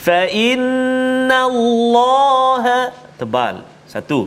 [0.07, 3.55] fa inna Allah tebal
[3.97, 4.19] satu.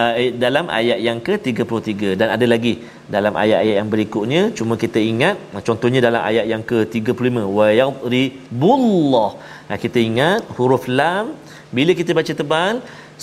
[0.00, 0.12] Uh,
[0.44, 2.74] dalam ayat yang ke-33 dan ada lagi
[3.16, 5.36] dalam ayat-ayat yang berikutnya cuma kita ingat
[5.68, 9.30] contohnya dalam ayat yang ke-35 wa yadribullah.
[9.68, 11.34] Nah, kita ingat huruf lam
[11.76, 12.74] bila kita baca tebal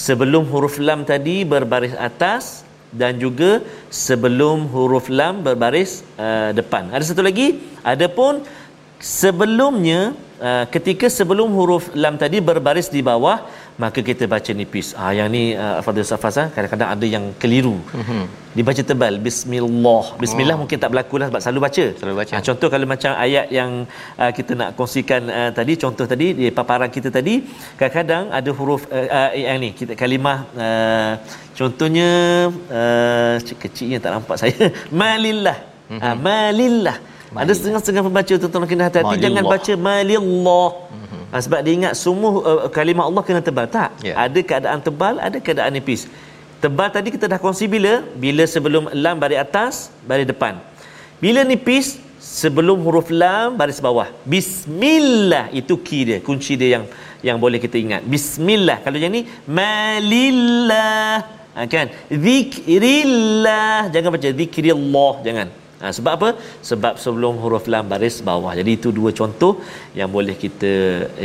[0.08, 2.66] sebelum huruf lam tadi berbaris atas
[3.02, 3.52] dan juga
[4.04, 5.92] sebelum huruf lam berbaris
[6.26, 6.84] uh, depan.
[6.96, 7.48] Ada satu lagi?
[7.94, 8.44] Adapun
[9.06, 10.00] sebelumnya
[10.48, 13.38] uh, ketika sebelum huruf lam tadi berbaris di bawah
[13.84, 14.88] maka kita baca nipis.
[15.02, 17.76] Ah yang ni uh, Fadil Safas ah, kadang-kadang ada yang keliru.
[18.00, 18.24] Mm-hmm.
[18.58, 20.06] Dibaca tebal bismillah.
[20.24, 20.60] Bismillah oh.
[20.64, 21.86] mungkin tak berlaku lah sebab selalu baca.
[22.00, 22.34] Selalu baca.
[22.38, 23.72] Ah, contoh kalau macam ayat yang
[24.22, 27.36] uh, kita nak kongsikan uh, tadi contoh tadi di paparan kita tadi
[27.80, 31.12] kadang-kadang ada huruf uh, uh, yang ni kita kalimah uh,
[31.60, 32.10] contohnya
[32.80, 34.72] uh, kecilnya tak nampak saya
[35.04, 35.60] malillah.
[35.92, 36.02] Mm-hmm.
[36.06, 36.98] Ah malillah.
[37.32, 37.42] Malillah.
[37.48, 40.70] Ada setengah-setengah pembaca tuan-tuan kena hati-hati jangan baca malillah.
[40.76, 41.24] Mm-hmm.
[41.32, 43.66] Ha, sebab dia ingat semua uh, kalimah Allah kena tebal.
[43.68, 43.90] Tak.
[44.06, 44.14] Ya.
[44.26, 46.08] Ada keadaan tebal, ada keadaan nipis.
[46.64, 48.02] Tebal tadi kita dah kongsi bila?
[48.16, 49.74] Bila sebelum lam baris atas,
[50.08, 50.58] baris depan.
[51.20, 54.08] Bila nipis, sebelum huruf lam baris bawah.
[54.26, 56.86] Bismillah itu key dia, kunci dia yang
[57.26, 58.02] yang boleh kita ingat.
[58.06, 58.78] Bismillah.
[58.86, 61.26] Kalau yang ni malillah.
[61.56, 61.88] Ha, kan?
[62.12, 63.88] Zikrillah.
[63.94, 65.48] Jangan baca zikrillah, jangan.
[65.86, 66.30] Ha, sebab apa?
[66.70, 68.54] Sebab sebelum huruf lam baris bawah.
[68.60, 69.52] Jadi itu dua contoh
[70.00, 70.74] yang boleh kita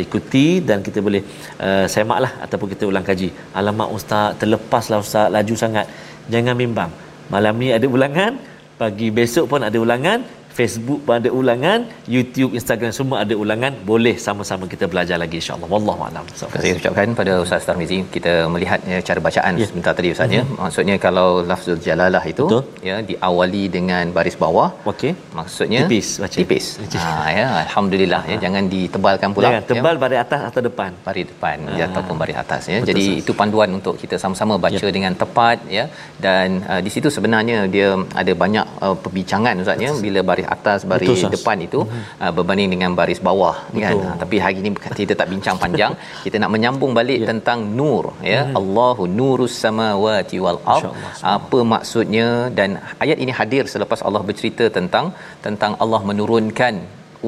[0.05, 1.23] ikuti dan kita boleh
[1.67, 3.29] uh, semaklah ataupun kita ulang kaji.
[3.61, 5.87] Alamak ustaz, terlepaslah ustaz, laju sangat.
[6.35, 6.93] Jangan bimbang.
[7.33, 8.37] Malam ni ada ulangan,
[8.83, 10.21] pagi besok pun ada ulangan,
[10.61, 11.79] Facebook pun ada ulangan,
[12.15, 13.73] YouTube, Instagram semua ada ulangan.
[13.91, 15.69] Boleh sama-sama kita belajar lagi insya-Allah.
[15.75, 16.25] Wallahu a'lam.
[16.31, 17.99] Terima kasih ucapkan pada Ustaz Tarmizi.
[18.17, 19.61] Kita melihat ya, cara bacaan Ya.
[19.63, 19.69] yeah.
[19.71, 20.43] sebentar tadi Ustaz ya.
[20.63, 22.63] Maksudnya kalau lafzul jalalah itu Betul.
[22.89, 24.69] ya diawali dengan baris bawah.
[24.93, 25.13] Okey.
[25.39, 26.37] Maksudnya Tipis baca.
[26.43, 26.67] Tipis.
[27.05, 29.47] Ha ya alhamdulillah ya jangan ditebalkan pula.
[29.49, 30.01] Jangan tebal ya.
[30.05, 30.91] baris atas atau depan.
[31.09, 31.77] baris depan Ah.
[31.81, 32.79] ya, ataupun baris atas ya.
[32.81, 33.23] Betul, Jadi Ustaz.
[33.23, 34.93] itu panduan untuk kita sama-sama baca Ya.
[34.97, 35.85] dengan tepat ya
[36.27, 37.89] dan uh, di situ sebenarnya dia
[38.21, 41.81] ada banyak uh, perbincangan Ustaz ya bila baris atas baris Betul, depan itu
[42.23, 43.95] uh, berbanding dengan baris bawah kan?
[43.95, 44.03] Betul.
[44.07, 45.93] uh, tapi hari ini kita tak bincang panjang.
[46.25, 47.29] Kita nak menyambung balik yeah.
[47.31, 48.41] tentang nur ya.
[48.61, 50.93] Allahu nurus samawati wal ard.
[51.37, 52.29] Apa maksudnya?
[52.59, 52.71] Dan
[53.05, 55.07] ayat ini hadir selepas Allah bercerita tentang
[55.47, 56.75] tentang Allah menurunkan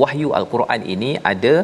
[0.01, 1.55] wahyu al-Quran ini ada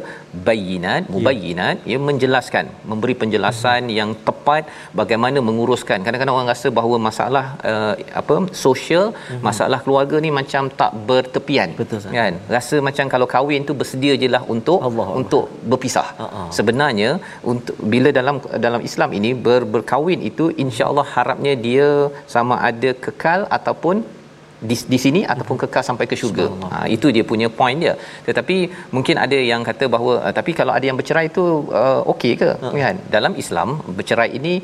[0.49, 1.91] bayinat mubayyinat yeah.
[1.91, 3.97] ia menjelaskan memberi penjelasan hmm.
[3.99, 4.64] yang tepat
[5.01, 8.37] bagaimana menguruskan kadang-kadang orang rasa bahawa masalah uh, apa
[8.67, 9.43] sosial hmm.
[9.49, 14.31] masalah keluarga ni macam tak bertepian Betul, kan rasa macam kalau kahwin tu bersedia je
[14.37, 15.21] lah untuk Allah Allah.
[15.23, 16.43] untuk berpisah Ha-ha.
[16.59, 17.11] sebenarnya
[17.53, 18.37] untuk bila dalam
[18.67, 21.88] dalam Islam ini ber, berkahwin itu insya-Allah harapnya dia
[22.35, 23.97] sama ada kekal ataupun
[24.71, 26.47] di, di sini ataupun kekal sampai ke syurga.
[26.71, 27.94] Ha, itu dia punya point dia.
[28.29, 28.57] Tetapi
[28.97, 31.44] mungkin ada yang kata bahawa uh, tapi kalau ada yang bercerai itu
[31.81, 32.51] uh, okey ke?
[32.62, 32.73] Ha.
[32.85, 32.99] Kan?
[33.16, 33.68] Dalam Islam
[33.99, 34.55] bercerai ini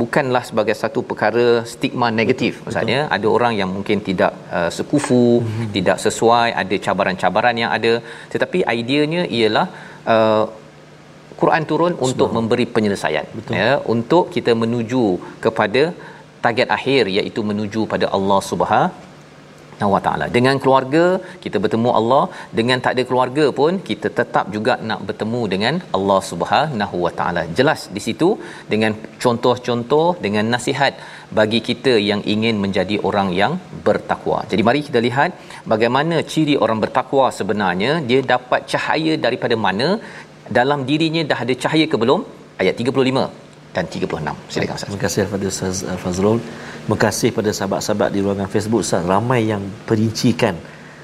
[0.00, 2.64] bukanlah sebagai satu perkara stigma negatif.
[2.64, 3.16] Maksudnya betul.
[3.16, 5.68] ada orang yang mungkin tidak uh, sekufu, hmm.
[5.76, 7.92] tidak sesuai, ada cabaran-cabaran yang ada.
[8.32, 9.66] Tetapi ideanya ialah
[10.14, 10.44] uh,
[11.40, 13.54] Quran turun untuk memberi penyelesaian Betul.
[13.60, 15.04] ya untuk kita menuju
[15.44, 15.82] kepada
[16.44, 19.10] target akhir iaitu menuju pada Allah Subhanahu
[19.94, 20.26] wa taala.
[20.36, 21.04] Dengan keluarga
[21.44, 22.22] kita bertemu Allah,
[22.58, 27.44] dengan tak ada keluarga pun kita tetap juga nak bertemu dengan Allah Subhanahu wa taala.
[27.60, 28.28] Jelas di situ
[28.72, 30.94] dengan contoh-contoh dengan nasihat
[31.40, 33.54] bagi kita yang ingin menjadi orang yang
[33.86, 34.40] bertakwa.
[34.52, 35.32] Jadi mari kita lihat
[35.74, 39.88] bagaimana ciri orang bertakwa sebenarnya dia dapat cahaya daripada mana
[40.58, 42.22] dalam dirinya dah ada cahaya ke belum?
[42.62, 43.41] Ayat 35
[43.72, 44.04] dan 36.
[44.48, 44.86] Silakan Ustaz.
[44.86, 46.38] Terima kasih kepada Ustaz uh, Fazrul.
[46.82, 49.00] Terima kasih pada sahabat-sahabat di ruangan Facebook Ustaz.
[49.02, 50.56] Ramai yang perincikan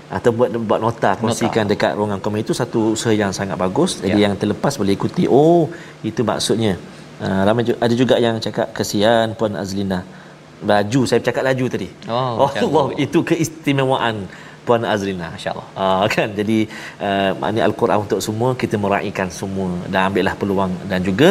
[0.09, 1.73] atau buat buat nota kongsikan nota.
[1.73, 4.01] dekat ruangan komen itu satu usaha yang sangat bagus.
[4.01, 4.29] Jadi Ya.
[4.29, 5.25] yang terlepas boleh ikuti.
[5.25, 5.69] Oh,
[6.01, 6.77] itu maksudnya.
[7.19, 10.07] Uh, ramai ju- ada juga yang cakap kesian Puan Azlina.
[10.59, 11.89] Laju saya cakap laju tadi.
[12.07, 12.99] Oh, oh Allah, tu.
[12.99, 14.27] itu keistimewaan
[14.69, 15.69] Puan Azrina insyaallah.
[15.83, 16.59] Uh, ah, kan jadi
[17.07, 21.29] uh, maknanya al-Quran untuk semua kita meraihkan semua dan ambillah peluang dan juga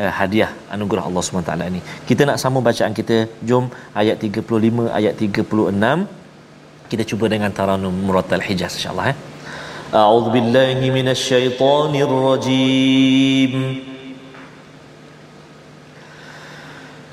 [0.00, 1.80] uh, hadiah anugerah Allah SWT ini.
[2.10, 3.16] Kita nak sama bacaan kita
[3.50, 3.66] jom
[4.02, 9.16] ayat 35 ayat 36 kita cuba dengan taranum Muratal Hijaz insyaallah eh.
[10.02, 13.54] A'udzu billahi minasyaitonir rajim.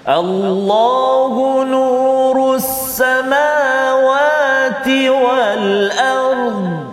[0.03, 4.32] Allah نور السماوات
[4.87, 6.83] والأرض.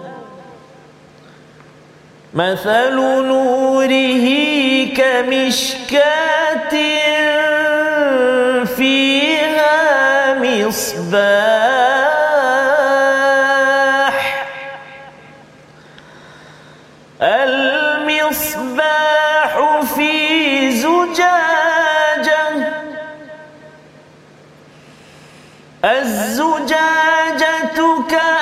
[2.34, 4.26] مثل نوره
[4.96, 6.70] كمشكاة
[8.64, 11.59] فيها مصباح.
[25.85, 27.77] الزجاجة
[28.09, 28.38] كأنها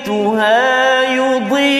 [0.00, 1.76] زيتها يضيء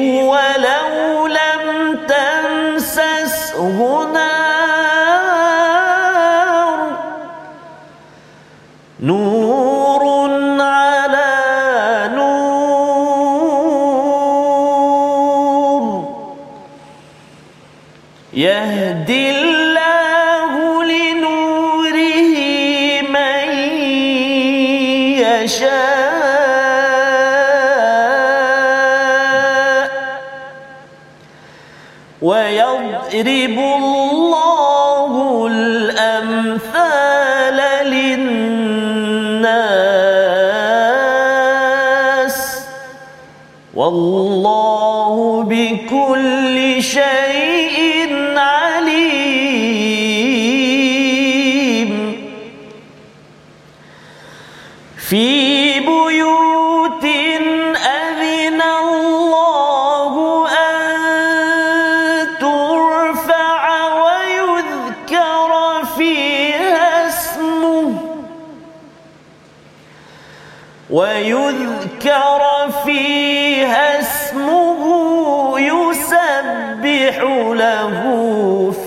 [0.00, 3.78] ولو لم تمسسه
[4.12, 4.47] نار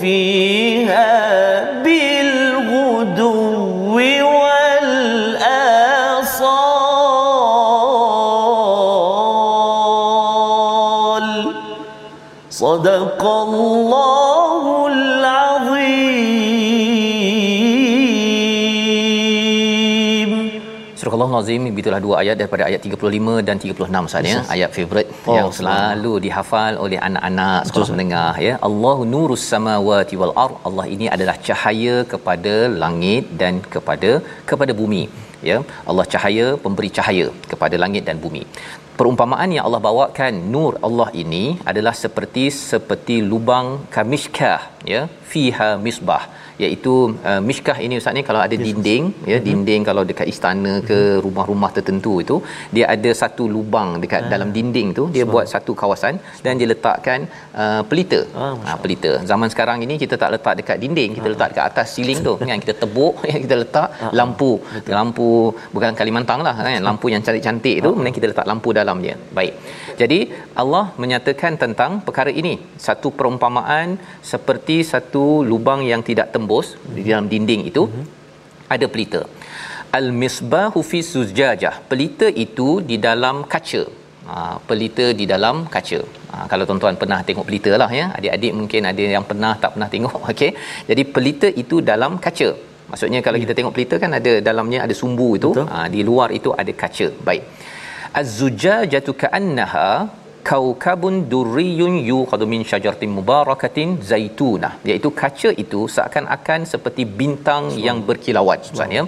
[0.03, 1.13] فيها
[1.83, 3.31] بالغدو
[3.95, 5.13] والآصال.
[12.49, 16.22] صدق الله العظيم.
[21.13, 24.37] Surah Al-Azim begitulah dua ayat daripada ayat 35 dan 36 Ustaz ya.
[24.53, 28.53] Ayat favorite Oh, yang selalu dihafal oleh anak-anak sekolah menengah ya.
[28.67, 30.55] Allahu nurus samawati wal ard.
[30.69, 34.11] Allah ini adalah cahaya kepada langit dan kepada
[34.51, 35.03] kepada bumi
[35.49, 35.57] ya.
[35.91, 38.43] Allah cahaya pemberi cahaya kepada langit dan bumi
[38.99, 46.23] perumpamaan yang Allah bawakan nur Allah ini adalah seperti seperti lubang kamishkah ya fiha misbah
[46.63, 46.93] iaitu
[47.29, 48.63] uh, mishkah ini ustaz ni kalau ada yes.
[48.65, 49.45] dinding ya mm-hmm.
[49.47, 51.23] dinding kalau dekat istana ke mm-hmm.
[51.25, 52.35] rumah-rumah tertentu itu
[52.75, 54.29] dia ada satu lubang dekat ah.
[54.33, 55.31] dalam dinding tu dia so.
[55.33, 56.15] buat satu kawasan
[56.45, 57.19] dan dia letakkan
[57.61, 61.33] uh, pelita ah, uh, pelita zaman sekarang ini kita tak letak dekat dinding kita ah.
[61.33, 63.15] letak dekat atas ceiling tu kan kita tebuk
[63.45, 64.13] kita letak ah.
[64.21, 64.93] lampu Betul.
[64.99, 65.31] lampu
[65.75, 67.93] bukan Kalimantan lah kan lampu yang cantik-cantik tu ah.
[67.95, 69.53] kemudian kita letak lampu dalam dia baik.
[70.01, 70.19] Jadi
[70.61, 72.53] Allah menyatakan tentang perkara ini.
[72.85, 73.97] Satu perumpamaan
[74.31, 78.05] seperti satu lubang yang tidak tembus di dalam dinding itu mm-hmm.
[78.75, 79.21] ada pelita.
[79.99, 81.75] Al misbahu fi sujajah.
[81.89, 83.83] Pelita itu di dalam kaca.
[84.29, 84.35] Ha,
[84.67, 85.99] pelita di dalam kaca.
[86.31, 88.05] Ha, kalau tuan-tuan pernah tengok pelita lah ya.
[88.17, 90.17] Adik-adik mungkin ada yang pernah tak pernah tengok.
[90.31, 90.51] Okey.
[90.89, 92.49] Jadi pelita itu dalam kaca.
[92.91, 93.45] Maksudnya kalau yeah.
[93.45, 95.51] kita tengok pelita kan ada dalamnya ada sumbu itu.
[95.73, 97.09] Ha, di luar itu ada kaca.
[97.29, 97.43] Baik
[98.21, 99.87] az-zujajatu ka'annaha
[100.49, 107.85] kaukabun durriyun yuqadu min syajaratin mubarakatin zaitunah iaitu kaca itu seakan-akan seperti bintang Sebab.
[107.87, 109.03] yang berkilauan maksudnya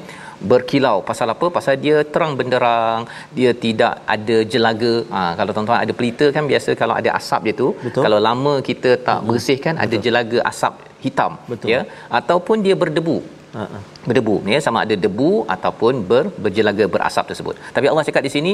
[0.51, 0.97] berkilau.
[1.09, 1.47] Pasal apa?
[1.57, 3.01] Pasal dia terang benderang
[3.37, 4.93] dia tidak ada jelaga.
[5.13, 8.01] Ha, kalau tuan-tuan ada pelita kan biasa kalau ada asap dia tu Betul.
[8.05, 9.85] kalau lama kita tak bersihkan Betul.
[9.85, 10.73] ada jelaga asap
[11.05, 11.69] hitam Betul.
[11.73, 11.81] ya.
[12.19, 13.17] Ataupun dia berdebu
[13.61, 13.81] uh-uh.
[14.07, 14.35] berdebu.
[14.53, 17.55] Ya sama ada debu ataupun ber, berjelaga berasap tersebut.
[17.75, 18.53] Tapi Allah cakap di sini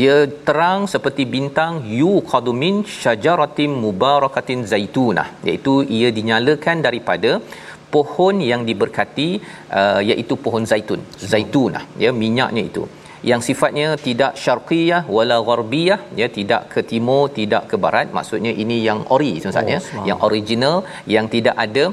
[0.00, 0.16] dia
[0.48, 5.28] terang seperti bintang yu qadumin syajaratin mubarakatin zaitunah.
[5.48, 7.32] Iaitu ia dinyalakan daripada
[7.94, 9.28] pohon yang diberkati
[9.80, 11.02] uh, iaitu pohon zaitun.
[11.32, 11.84] Zaitunah.
[12.04, 12.84] Ya minyaknya itu.
[13.30, 16.00] Yang sifatnya tidak syarqiyah wala gharbiyah.
[16.20, 18.08] Ya tidak ke timur tidak ke barat.
[18.18, 20.76] Maksudnya ini yang ori maksudnya oh, yang original
[21.14, 21.84] yang tidak ada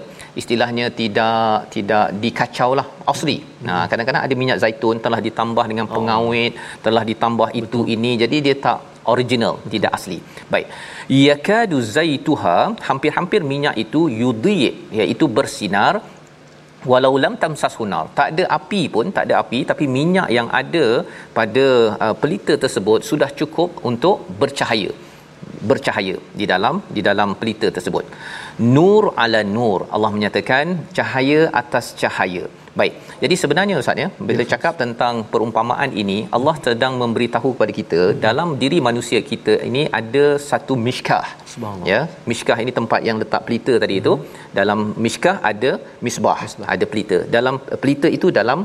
[0.42, 3.38] istilahnya tidak tidak dikacau lah asli.
[3.68, 6.82] Nah, kadang-kadang ada minyak zaitun telah ditambah dengan pengawet, oh.
[6.86, 7.62] telah ditambah Betul.
[7.62, 8.80] itu ini jadi dia tak
[9.14, 10.20] original, tidak asli.
[10.54, 10.68] Baik.
[11.28, 12.58] Yakadu zaituha
[12.90, 14.58] hampir-hampir minyak itu yudhi
[15.00, 15.94] iaitu bersinar
[16.92, 20.86] walau lam tamsas hunar tak ada api pun tak ada api tapi minyak yang ada
[21.38, 21.66] pada
[22.06, 24.92] uh, pelita tersebut sudah cukup untuk bercahaya
[25.70, 28.06] bercahaya di dalam di dalam pelita tersebut
[28.78, 30.66] nur ala nur Allah menyatakan
[30.98, 32.44] cahaya atas cahaya
[32.80, 32.94] baik
[33.24, 34.50] jadi sebenarnya ustaz ya bila yes.
[34.54, 38.20] cakap tentang perumpamaan ini Allah sedang memberitahu kepada kita hmm.
[38.28, 41.26] dalam diri manusia kita ini ada satu mishkah
[41.92, 42.00] ya
[42.32, 44.04] mishkah ini tempat yang letak pelita tadi hmm.
[44.04, 44.14] itu
[44.60, 45.72] dalam mishkah ada
[46.08, 48.62] misbah, misbah ada pelita dalam pelita itu dalam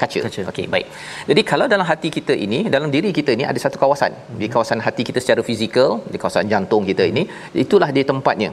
[0.00, 0.18] kaca.
[0.24, 0.40] kaca.
[0.52, 0.86] Okey, baik.
[1.28, 4.12] Jadi kalau dalam hati kita ini, dalam diri kita ini ada satu kawasan.
[4.12, 4.36] Hmm.
[4.40, 7.22] Di kawasan hati kita secara fizikal, di kawasan jantung kita ini,
[7.64, 8.50] itulah dia tempatnya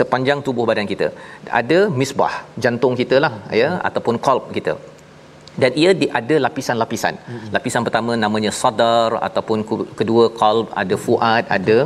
[0.00, 1.08] sepanjang tubuh badan kita.
[1.60, 4.74] Ada misbah jantung kita lah ya ataupun qalb kita
[5.62, 7.14] dan ia di, ada lapisan-lapisan.
[7.28, 7.48] Hmm.
[7.56, 9.58] Lapisan pertama namanya sadar ataupun
[10.00, 11.76] kedua qalb, ada fuad, ada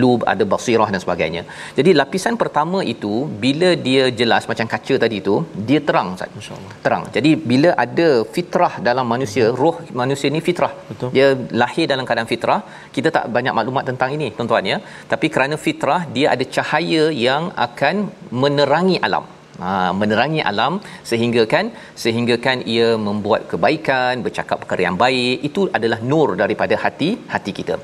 [0.00, 1.42] lub, ada basirah dan sebagainya.
[1.78, 3.12] Jadi lapisan pertama itu
[3.44, 5.36] bila dia jelas macam kaca tadi itu,
[5.68, 6.50] dia terang Ustaz.
[6.86, 7.04] Terang.
[7.16, 9.58] Jadi bila ada fitrah dalam manusia, hmm.
[9.62, 10.72] roh manusia ni fitrah.
[10.90, 11.10] Betul.
[11.16, 11.28] Dia
[11.62, 12.60] lahir dalam keadaan fitrah.
[12.96, 14.78] Kita tak banyak maklumat tentang ini, tuan-tuan ya.
[15.12, 17.94] Tapi kerana fitrah, dia ada cahaya yang akan
[18.42, 19.24] menerangi alam
[19.62, 20.74] ha, menerangi alam
[21.10, 21.66] sehingga kan
[22.04, 27.54] sehingga kan ia membuat kebaikan bercakap perkara yang baik itu adalah nur daripada hati hati
[27.60, 27.76] kita.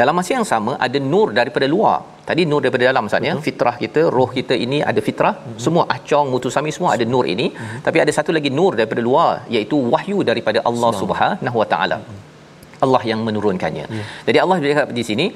[0.00, 1.98] Dalam masa yang sama ada nur daripada luar.
[2.28, 5.34] Tadi nur daripada dalam maksudnya fitrah kita roh kita ini ada fitrah.
[5.38, 5.58] Uh-huh.
[5.64, 7.48] semua acong mutusami semua ada nur ini.
[7.54, 7.80] Uh-huh.
[7.86, 11.98] tapi ada satu lagi nur daripada luar iaitu wahyu daripada Allah Subhanahu Wa Taala
[12.84, 13.86] Allah yang menurunkannya.
[13.98, 14.04] Ya.
[14.28, 15.26] Jadi Allah bercakap di sini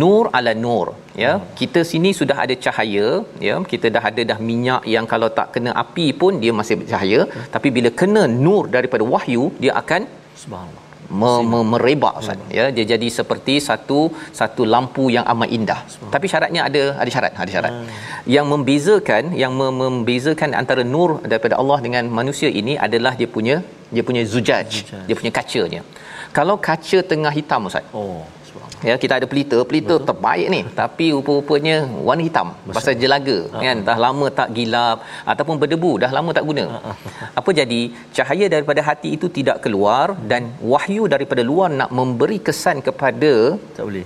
[0.00, 0.86] nur ala nur
[1.24, 1.32] ya.
[1.34, 1.46] Hmm.
[1.60, 3.08] Kita sini sudah ada cahaya
[3.48, 3.56] ya.
[3.72, 7.46] Kita dah ada dah minyak yang kalau tak kena api pun dia masih bercahaya hmm.
[7.54, 10.02] tapi bila kena nur daripada wahyu dia akan
[10.42, 10.84] subhanallah
[11.20, 14.00] me- me- merebak ustaz ya dia jadi seperti satu
[14.40, 15.80] satu lampu yang amat indah
[16.14, 17.90] tapi syaratnya ada ada syarat ada syarat hmm.
[18.36, 23.56] yang membezakan yang mem- membezakan antara nur daripada Allah dengan manusia ini adalah dia punya
[23.94, 25.04] dia punya zujaj, zujaj.
[25.08, 25.82] dia punya kacanya
[26.38, 27.86] kalau kaca tengah hitam ustaz.
[28.00, 28.20] Oh
[28.88, 29.58] ya kita ada pelita.
[29.70, 30.06] Pelita Betul.
[30.08, 30.60] terbaik ni.
[30.80, 31.76] Tapi rupa-rupanya
[32.06, 32.48] warna hitam.
[32.54, 32.74] Betul.
[32.76, 33.62] pasal jelaga uh-huh.
[33.66, 33.78] kan?
[33.88, 34.96] Dah lama tak gilap
[35.32, 35.92] ataupun berdebu.
[36.04, 36.64] Dah lama tak guna.
[36.78, 36.96] Uh-huh.
[37.40, 37.82] apa jadi?
[38.16, 43.32] Cahaya daripada hati itu tidak keluar dan wahyu daripada luar nak memberi kesan kepada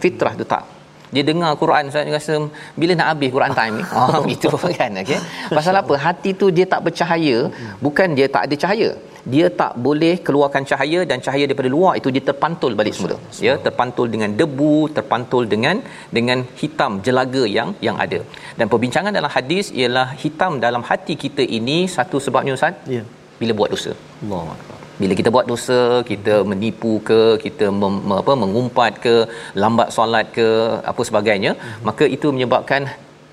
[0.04, 0.66] fitrah tu tak.
[1.14, 2.34] Dia dengar Quran saya rasa
[2.80, 3.84] bila nak habis Quran time ni?
[3.98, 4.48] Oh gitu
[4.80, 5.20] kan okey.
[5.56, 5.94] Pasal apa?
[6.04, 7.36] Hati tu dia tak bercahaya
[7.86, 8.90] bukan dia tak ada cahaya
[9.34, 13.16] dia tak boleh keluarkan cahaya dan cahaya daripada luar itu dia terpantul balik semula.
[13.46, 15.78] Ya terpantul dengan debu terpantul dengan
[16.18, 18.20] dengan hitam jelaga yang yang ada.
[18.58, 22.76] Dan perbincangan dalam hadis ialah hitam dalam hati kita ini satu sebabnya ustaz.
[22.96, 23.04] Ya.
[23.40, 23.94] Bila buat dosa.
[24.22, 24.58] Allah
[25.00, 29.14] bila kita buat dosa kita menipu ke kita mem, apa mengumpat ke
[29.62, 30.48] lambat solat ke
[30.90, 31.78] apa sebagainya hmm.
[31.88, 32.84] maka itu menyebabkan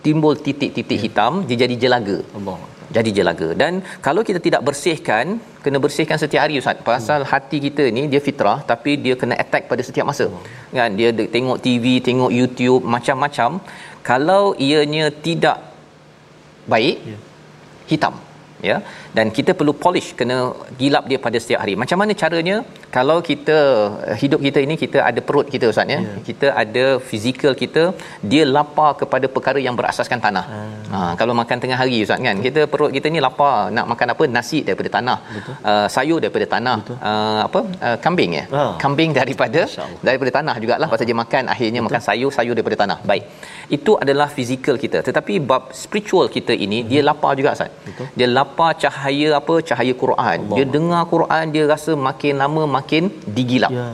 [0.05, 1.03] timbul titik-titik ya.
[1.05, 2.17] hitam dia jadi jelaga.
[2.37, 2.57] Allah.
[2.95, 3.47] Jadi jelaga.
[3.61, 3.73] Dan
[4.05, 5.25] kalau kita tidak bersihkan
[5.63, 6.83] kena bersihkan setiap hari ustaz.
[6.91, 7.29] Pasal hmm.
[7.31, 10.27] hati kita ni dia fitrah tapi dia kena attack pada setiap masa.
[10.31, 10.45] Hmm.
[10.79, 10.91] kan?
[10.99, 13.59] Dia tengok TV tengok YouTube macam-macam.
[14.09, 15.57] Kalau ianya tidak
[16.73, 17.21] baik yeah.
[17.91, 18.15] hitam.
[18.69, 18.77] Ya?
[19.17, 20.37] Dan kita perlu polish kena
[20.79, 21.75] gilap dia pada setiap hari.
[21.83, 22.55] Macam mana caranya
[22.97, 23.57] kalau kita
[24.21, 25.99] hidup kita ini kita ada perut kita ustaz ya.
[25.99, 26.21] Yeah.
[26.27, 27.83] kita ada fizikal kita
[28.31, 30.45] dia lapar kepada perkara yang berasaskan tanah.
[30.53, 30.75] Hmm.
[30.93, 33.55] ha kalau makan tengah hari ustaz kan kita perut kita ni lapar.
[33.77, 34.23] Nak makan apa?
[34.37, 35.17] Nasi daripada tanah.
[35.71, 36.77] Uh, sayur daripada tanah.
[37.09, 37.61] Uh, apa?
[37.87, 38.45] Uh, kambing ya.
[38.59, 38.71] Oh.
[38.83, 39.61] kambing daripada
[40.07, 41.87] daripada tanah jugalah pasal dia makan akhirnya Betul.
[41.89, 42.99] makan sayur sayur daripada tanah.
[43.11, 43.25] Baik.
[43.77, 44.99] Itu adalah fizikal kita.
[45.07, 46.89] Tetapi bab spiritual kita ini hmm.
[46.91, 47.71] dia lapar juga ustaz.
[48.17, 49.55] Dia lapar cahaya apa?
[49.69, 50.37] Cahaya Quran.
[50.37, 50.57] Allah.
[50.57, 52.86] dia dengar Quran dia rasa makin lama makin
[53.37, 53.71] digilap.
[53.79, 53.87] Ya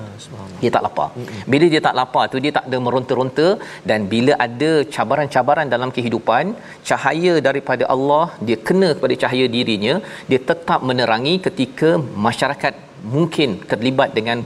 [0.62, 1.08] dia tak lapar.
[1.52, 3.48] Bila dia tak lapar tu dia tak ada meronta-ronta.
[3.90, 6.56] Dan bila ada cabaran-cabaran dalam kehidupan
[6.90, 9.96] cahaya daripada Allah dia kena kepada cahaya dirinya
[10.32, 11.90] dia tetap menerangi ketika
[12.28, 12.74] masyarakat
[13.16, 14.40] mungkin terlibat dengan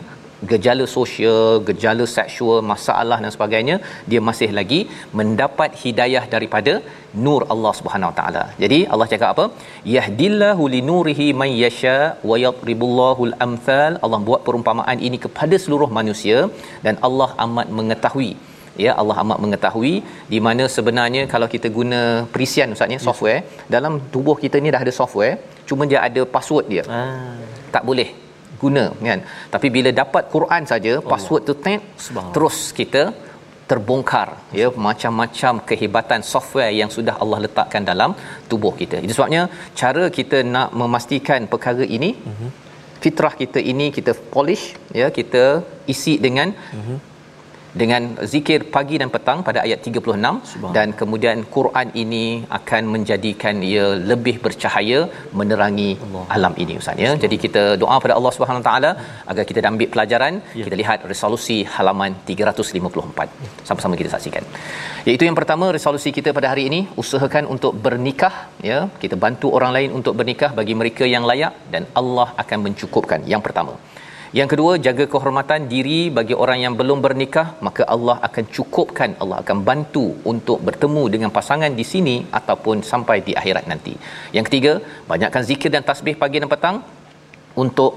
[0.52, 3.76] gejala sosial, gejala seksual, masalah dan sebagainya,
[4.12, 4.80] dia masih lagi
[5.20, 6.74] mendapat hidayah daripada
[7.26, 8.44] nur Allah Subhanahu Wa Taala.
[8.64, 9.46] Jadi Allah cakap apa?
[9.98, 11.98] Yahdillahu linurihi man yasha
[12.32, 13.96] wa yadribullahu al-amthal.
[14.06, 16.40] Allah buat perumpamaan ini kepada seluruh manusia
[16.86, 18.32] dan Allah amat mengetahui
[18.86, 19.94] ya Allah amat mengetahui
[20.34, 22.02] di mana sebenarnya kalau kita guna
[22.34, 23.42] perisian ustaznya software
[23.76, 25.36] dalam tubuh kita ni dah ada software
[25.70, 27.34] cuma dia ada password dia ah.
[27.76, 28.10] tak boleh
[28.62, 29.22] guna kan
[29.54, 31.82] tapi bila dapat Quran saja password tu tap
[32.36, 33.04] terus kita
[33.70, 34.28] terbongkar
[34.60, 38.12] ya macam-macam kehebatan software yang sudah Allah letakkan dalam
[38.50, 38.98] tubuh kita.
[39.06, 39.42] Itu sebabnya
[39.82, 42.52] cara kita nak memastikan perkara ini uh-huh.
[43.04, 44.66] fitrah kita ini kita polish
[45.02, 45.44] ya kita
[45.94, 46.50] isi dengan
[46.80, 47.00] uh-huh
[47.82, 48.02] dengan
[48.34, 52.26] zikir pagi dan petang pada ayat 36 dan kemudian Quran ini
[52.58, 55.00] akan menjadikan ia lebih bercahaya
[55.40, 56.24] menerangi Allah.
[56.36, 57.12] alam ini ustaz ya.
[57.24, 58.92] Jadi kita doa pada Allah Subhanahu taala
[59.32, 60.66] agar kita ambil pelajaran ya.
[60.68, 64.46] kita lihat resolusi halaman 354 sama-sama kita saksikan.
[65.10, 68.34] Iaitu yang pertama resolusi kita pada hari ini usahakan untuk bernikah
[68.72, 68.80] ya.
[69.04, 73.22] Kita bantu orang lain untuk bernikah bagi mereka yang layak dan Allah akan mencukupkan.
[73.34, 73.76] Yang pertama
[74.36, 79.40] yang kedua, jaga kehormatan diri bagi orang yang belum bernikah, maka Allah akan cukupkan, Allah
[79.44, 83.96] akan bantu untuk bertemu dengan pasangan di sini ataupun sampai di akhirat nanti.
[84.36, 84.74] Yang ketiga,
[85.12, 86.84] banyakkan zikir dan tasbih pagi dan petang
[87.56, 87.96] untuk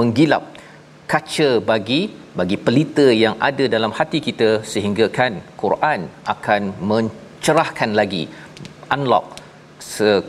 [0.00, 0.44] menggilap
[1.08, 2.00] kaca bagi
[2.38, 8.30] bagi pelita yang ada dalam hati kita sehingga kan Quran akan mencerahkan lagi
[8.94, 9.39] unlock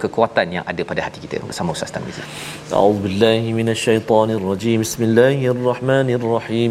[0.03, 2.22] kekuatan yang ada pada hati kita bersama Ustaz Tamizi.
[2.70, 4.79] A'udzubillahi minasyaitonirrajim.
[4.87, 6.70] Bismillahirrahmanirrahim.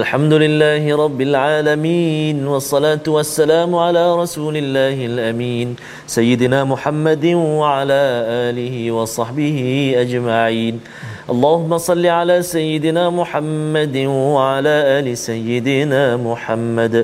[0.00, 5.68] Alhamdulillahi rabbil alamin wassalatu wassalamu ala rasulillahil amin
[6.16, 8.02] sayyidina Muhammadin wa ala
[8.50, 10.76] alihi wa sahbihi ajma'in.
[11.24, 13.96] اللهم صل على سيدنا محمد
[14.36, 16.94] وعلى ال سيدنا محمد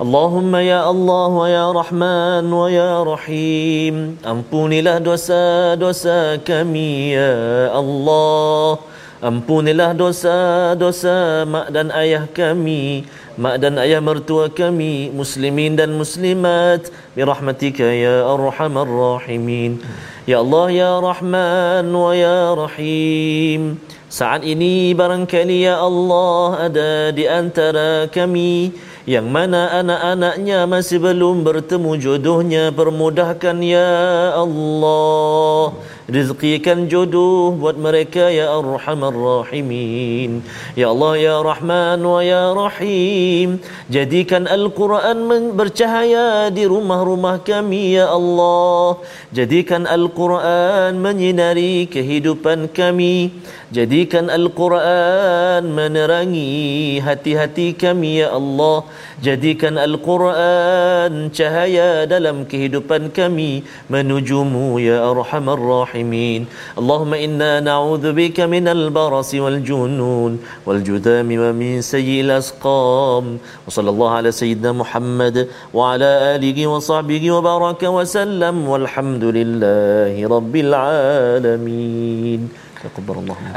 [0.00, 8.80] اللهم ya Allah ya Rahman ya Rahim ampunilah dosa-dosa kami ya Allah
[9.24, 13.08] Ampunilah dosa-dosa mak dan ayah kami
[13.40, 19.80] mak dan ayah mertua kami muslimin dan muslimat birahmatika ya arhamar rahimin
[20.28, 23.80] ya Allah ya Rahman wa ya Rahim
[24.12, 28.76] saat ini barangkali ya Allah ada di antara kami
[29.07, 33.91] yang mana anak-anaknya masih belum bertemu jodohnya permudahkan ya
[34.35, 35.75] Allah
[36.09, 40.41] rizqikan jodoh buat mereka ya arhamar rahimin.
[40.73, 43.61] Ya Allah ya Rahman wa ya Rahim.
[43.93, 48.97] Jadikan Al-Quran bercahaya di rumah-rumah kami ya Allah.
[49.29, 53.29] Jadikan Al-Quran menyinari kehidupan kami.
[53.69, 58.81] Jadikan Al-Quran menerangi hati-hati kami ya Allah
[59.25, 66.47] jadikan Al-Quran cahaya dalam kehidupan kami menujumu ya arhamar rahimin.
[66.79, 73.39] Allahumma inna na'udhu bika minal barasi wal junun wal judami wa min sayyi'il asqam.
[73.39, 78.63] Wa sallallahu ala sayyidina Muhammad wa ala alihi wa sahbihi wa baraka wa sallam.
[78.71, 82.47] Walhamdulillahi rabbil alamin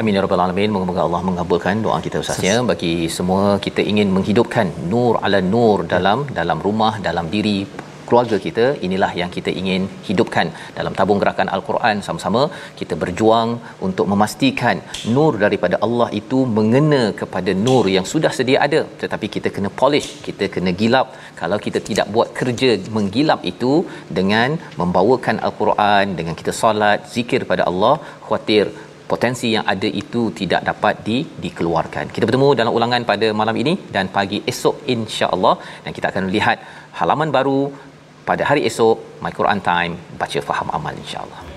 [0.01, 0.71] Amin ya rabbal alamin.
[0.75, 2.57] Moga-moga Allah mengabulkan doa kita Ustaz ya.
[2.71, 7.59] Bagi semua kita ingin menghidupkan nur ala nur dalam dalam rumah, dalam diri
[8.13, 10.47] keluarga kita inilah yang kita ingin hidupkan
[10.79, 12.43] dalam tabung gerakan al-Quran sama-sama
[12.81, 13.51] kita berjuang
[13.87, 14.77] untuk memastikan
[15.15, 20.11] nur daripada Allah itu mengena kepada nur yang sudah sedia ada tetapi kita kena polish
[20.29, 21.09] kita kena gilap
[21.41, 23.73] kalau kita tidak buat kerja menggilap itu
[24.21, 27.95] dengan membawakan al-Quran dengan kita solat zikir pada Allah
[28.29, 28.67] khuatir
[29.13, 32.05] potensi yang ada itu tidak dapat di dikeluarkan.
[32.15, 35.55] Kita bertemu dalam ulangan pada malam ini dan pagi esok insya-Allah
[35.85, 36.59] dan kita akan lihat
[37.01, 37.61] halaman baru
[38.29, 41.52] pada hari esok My Quran Time baca faham amal insya-Allah.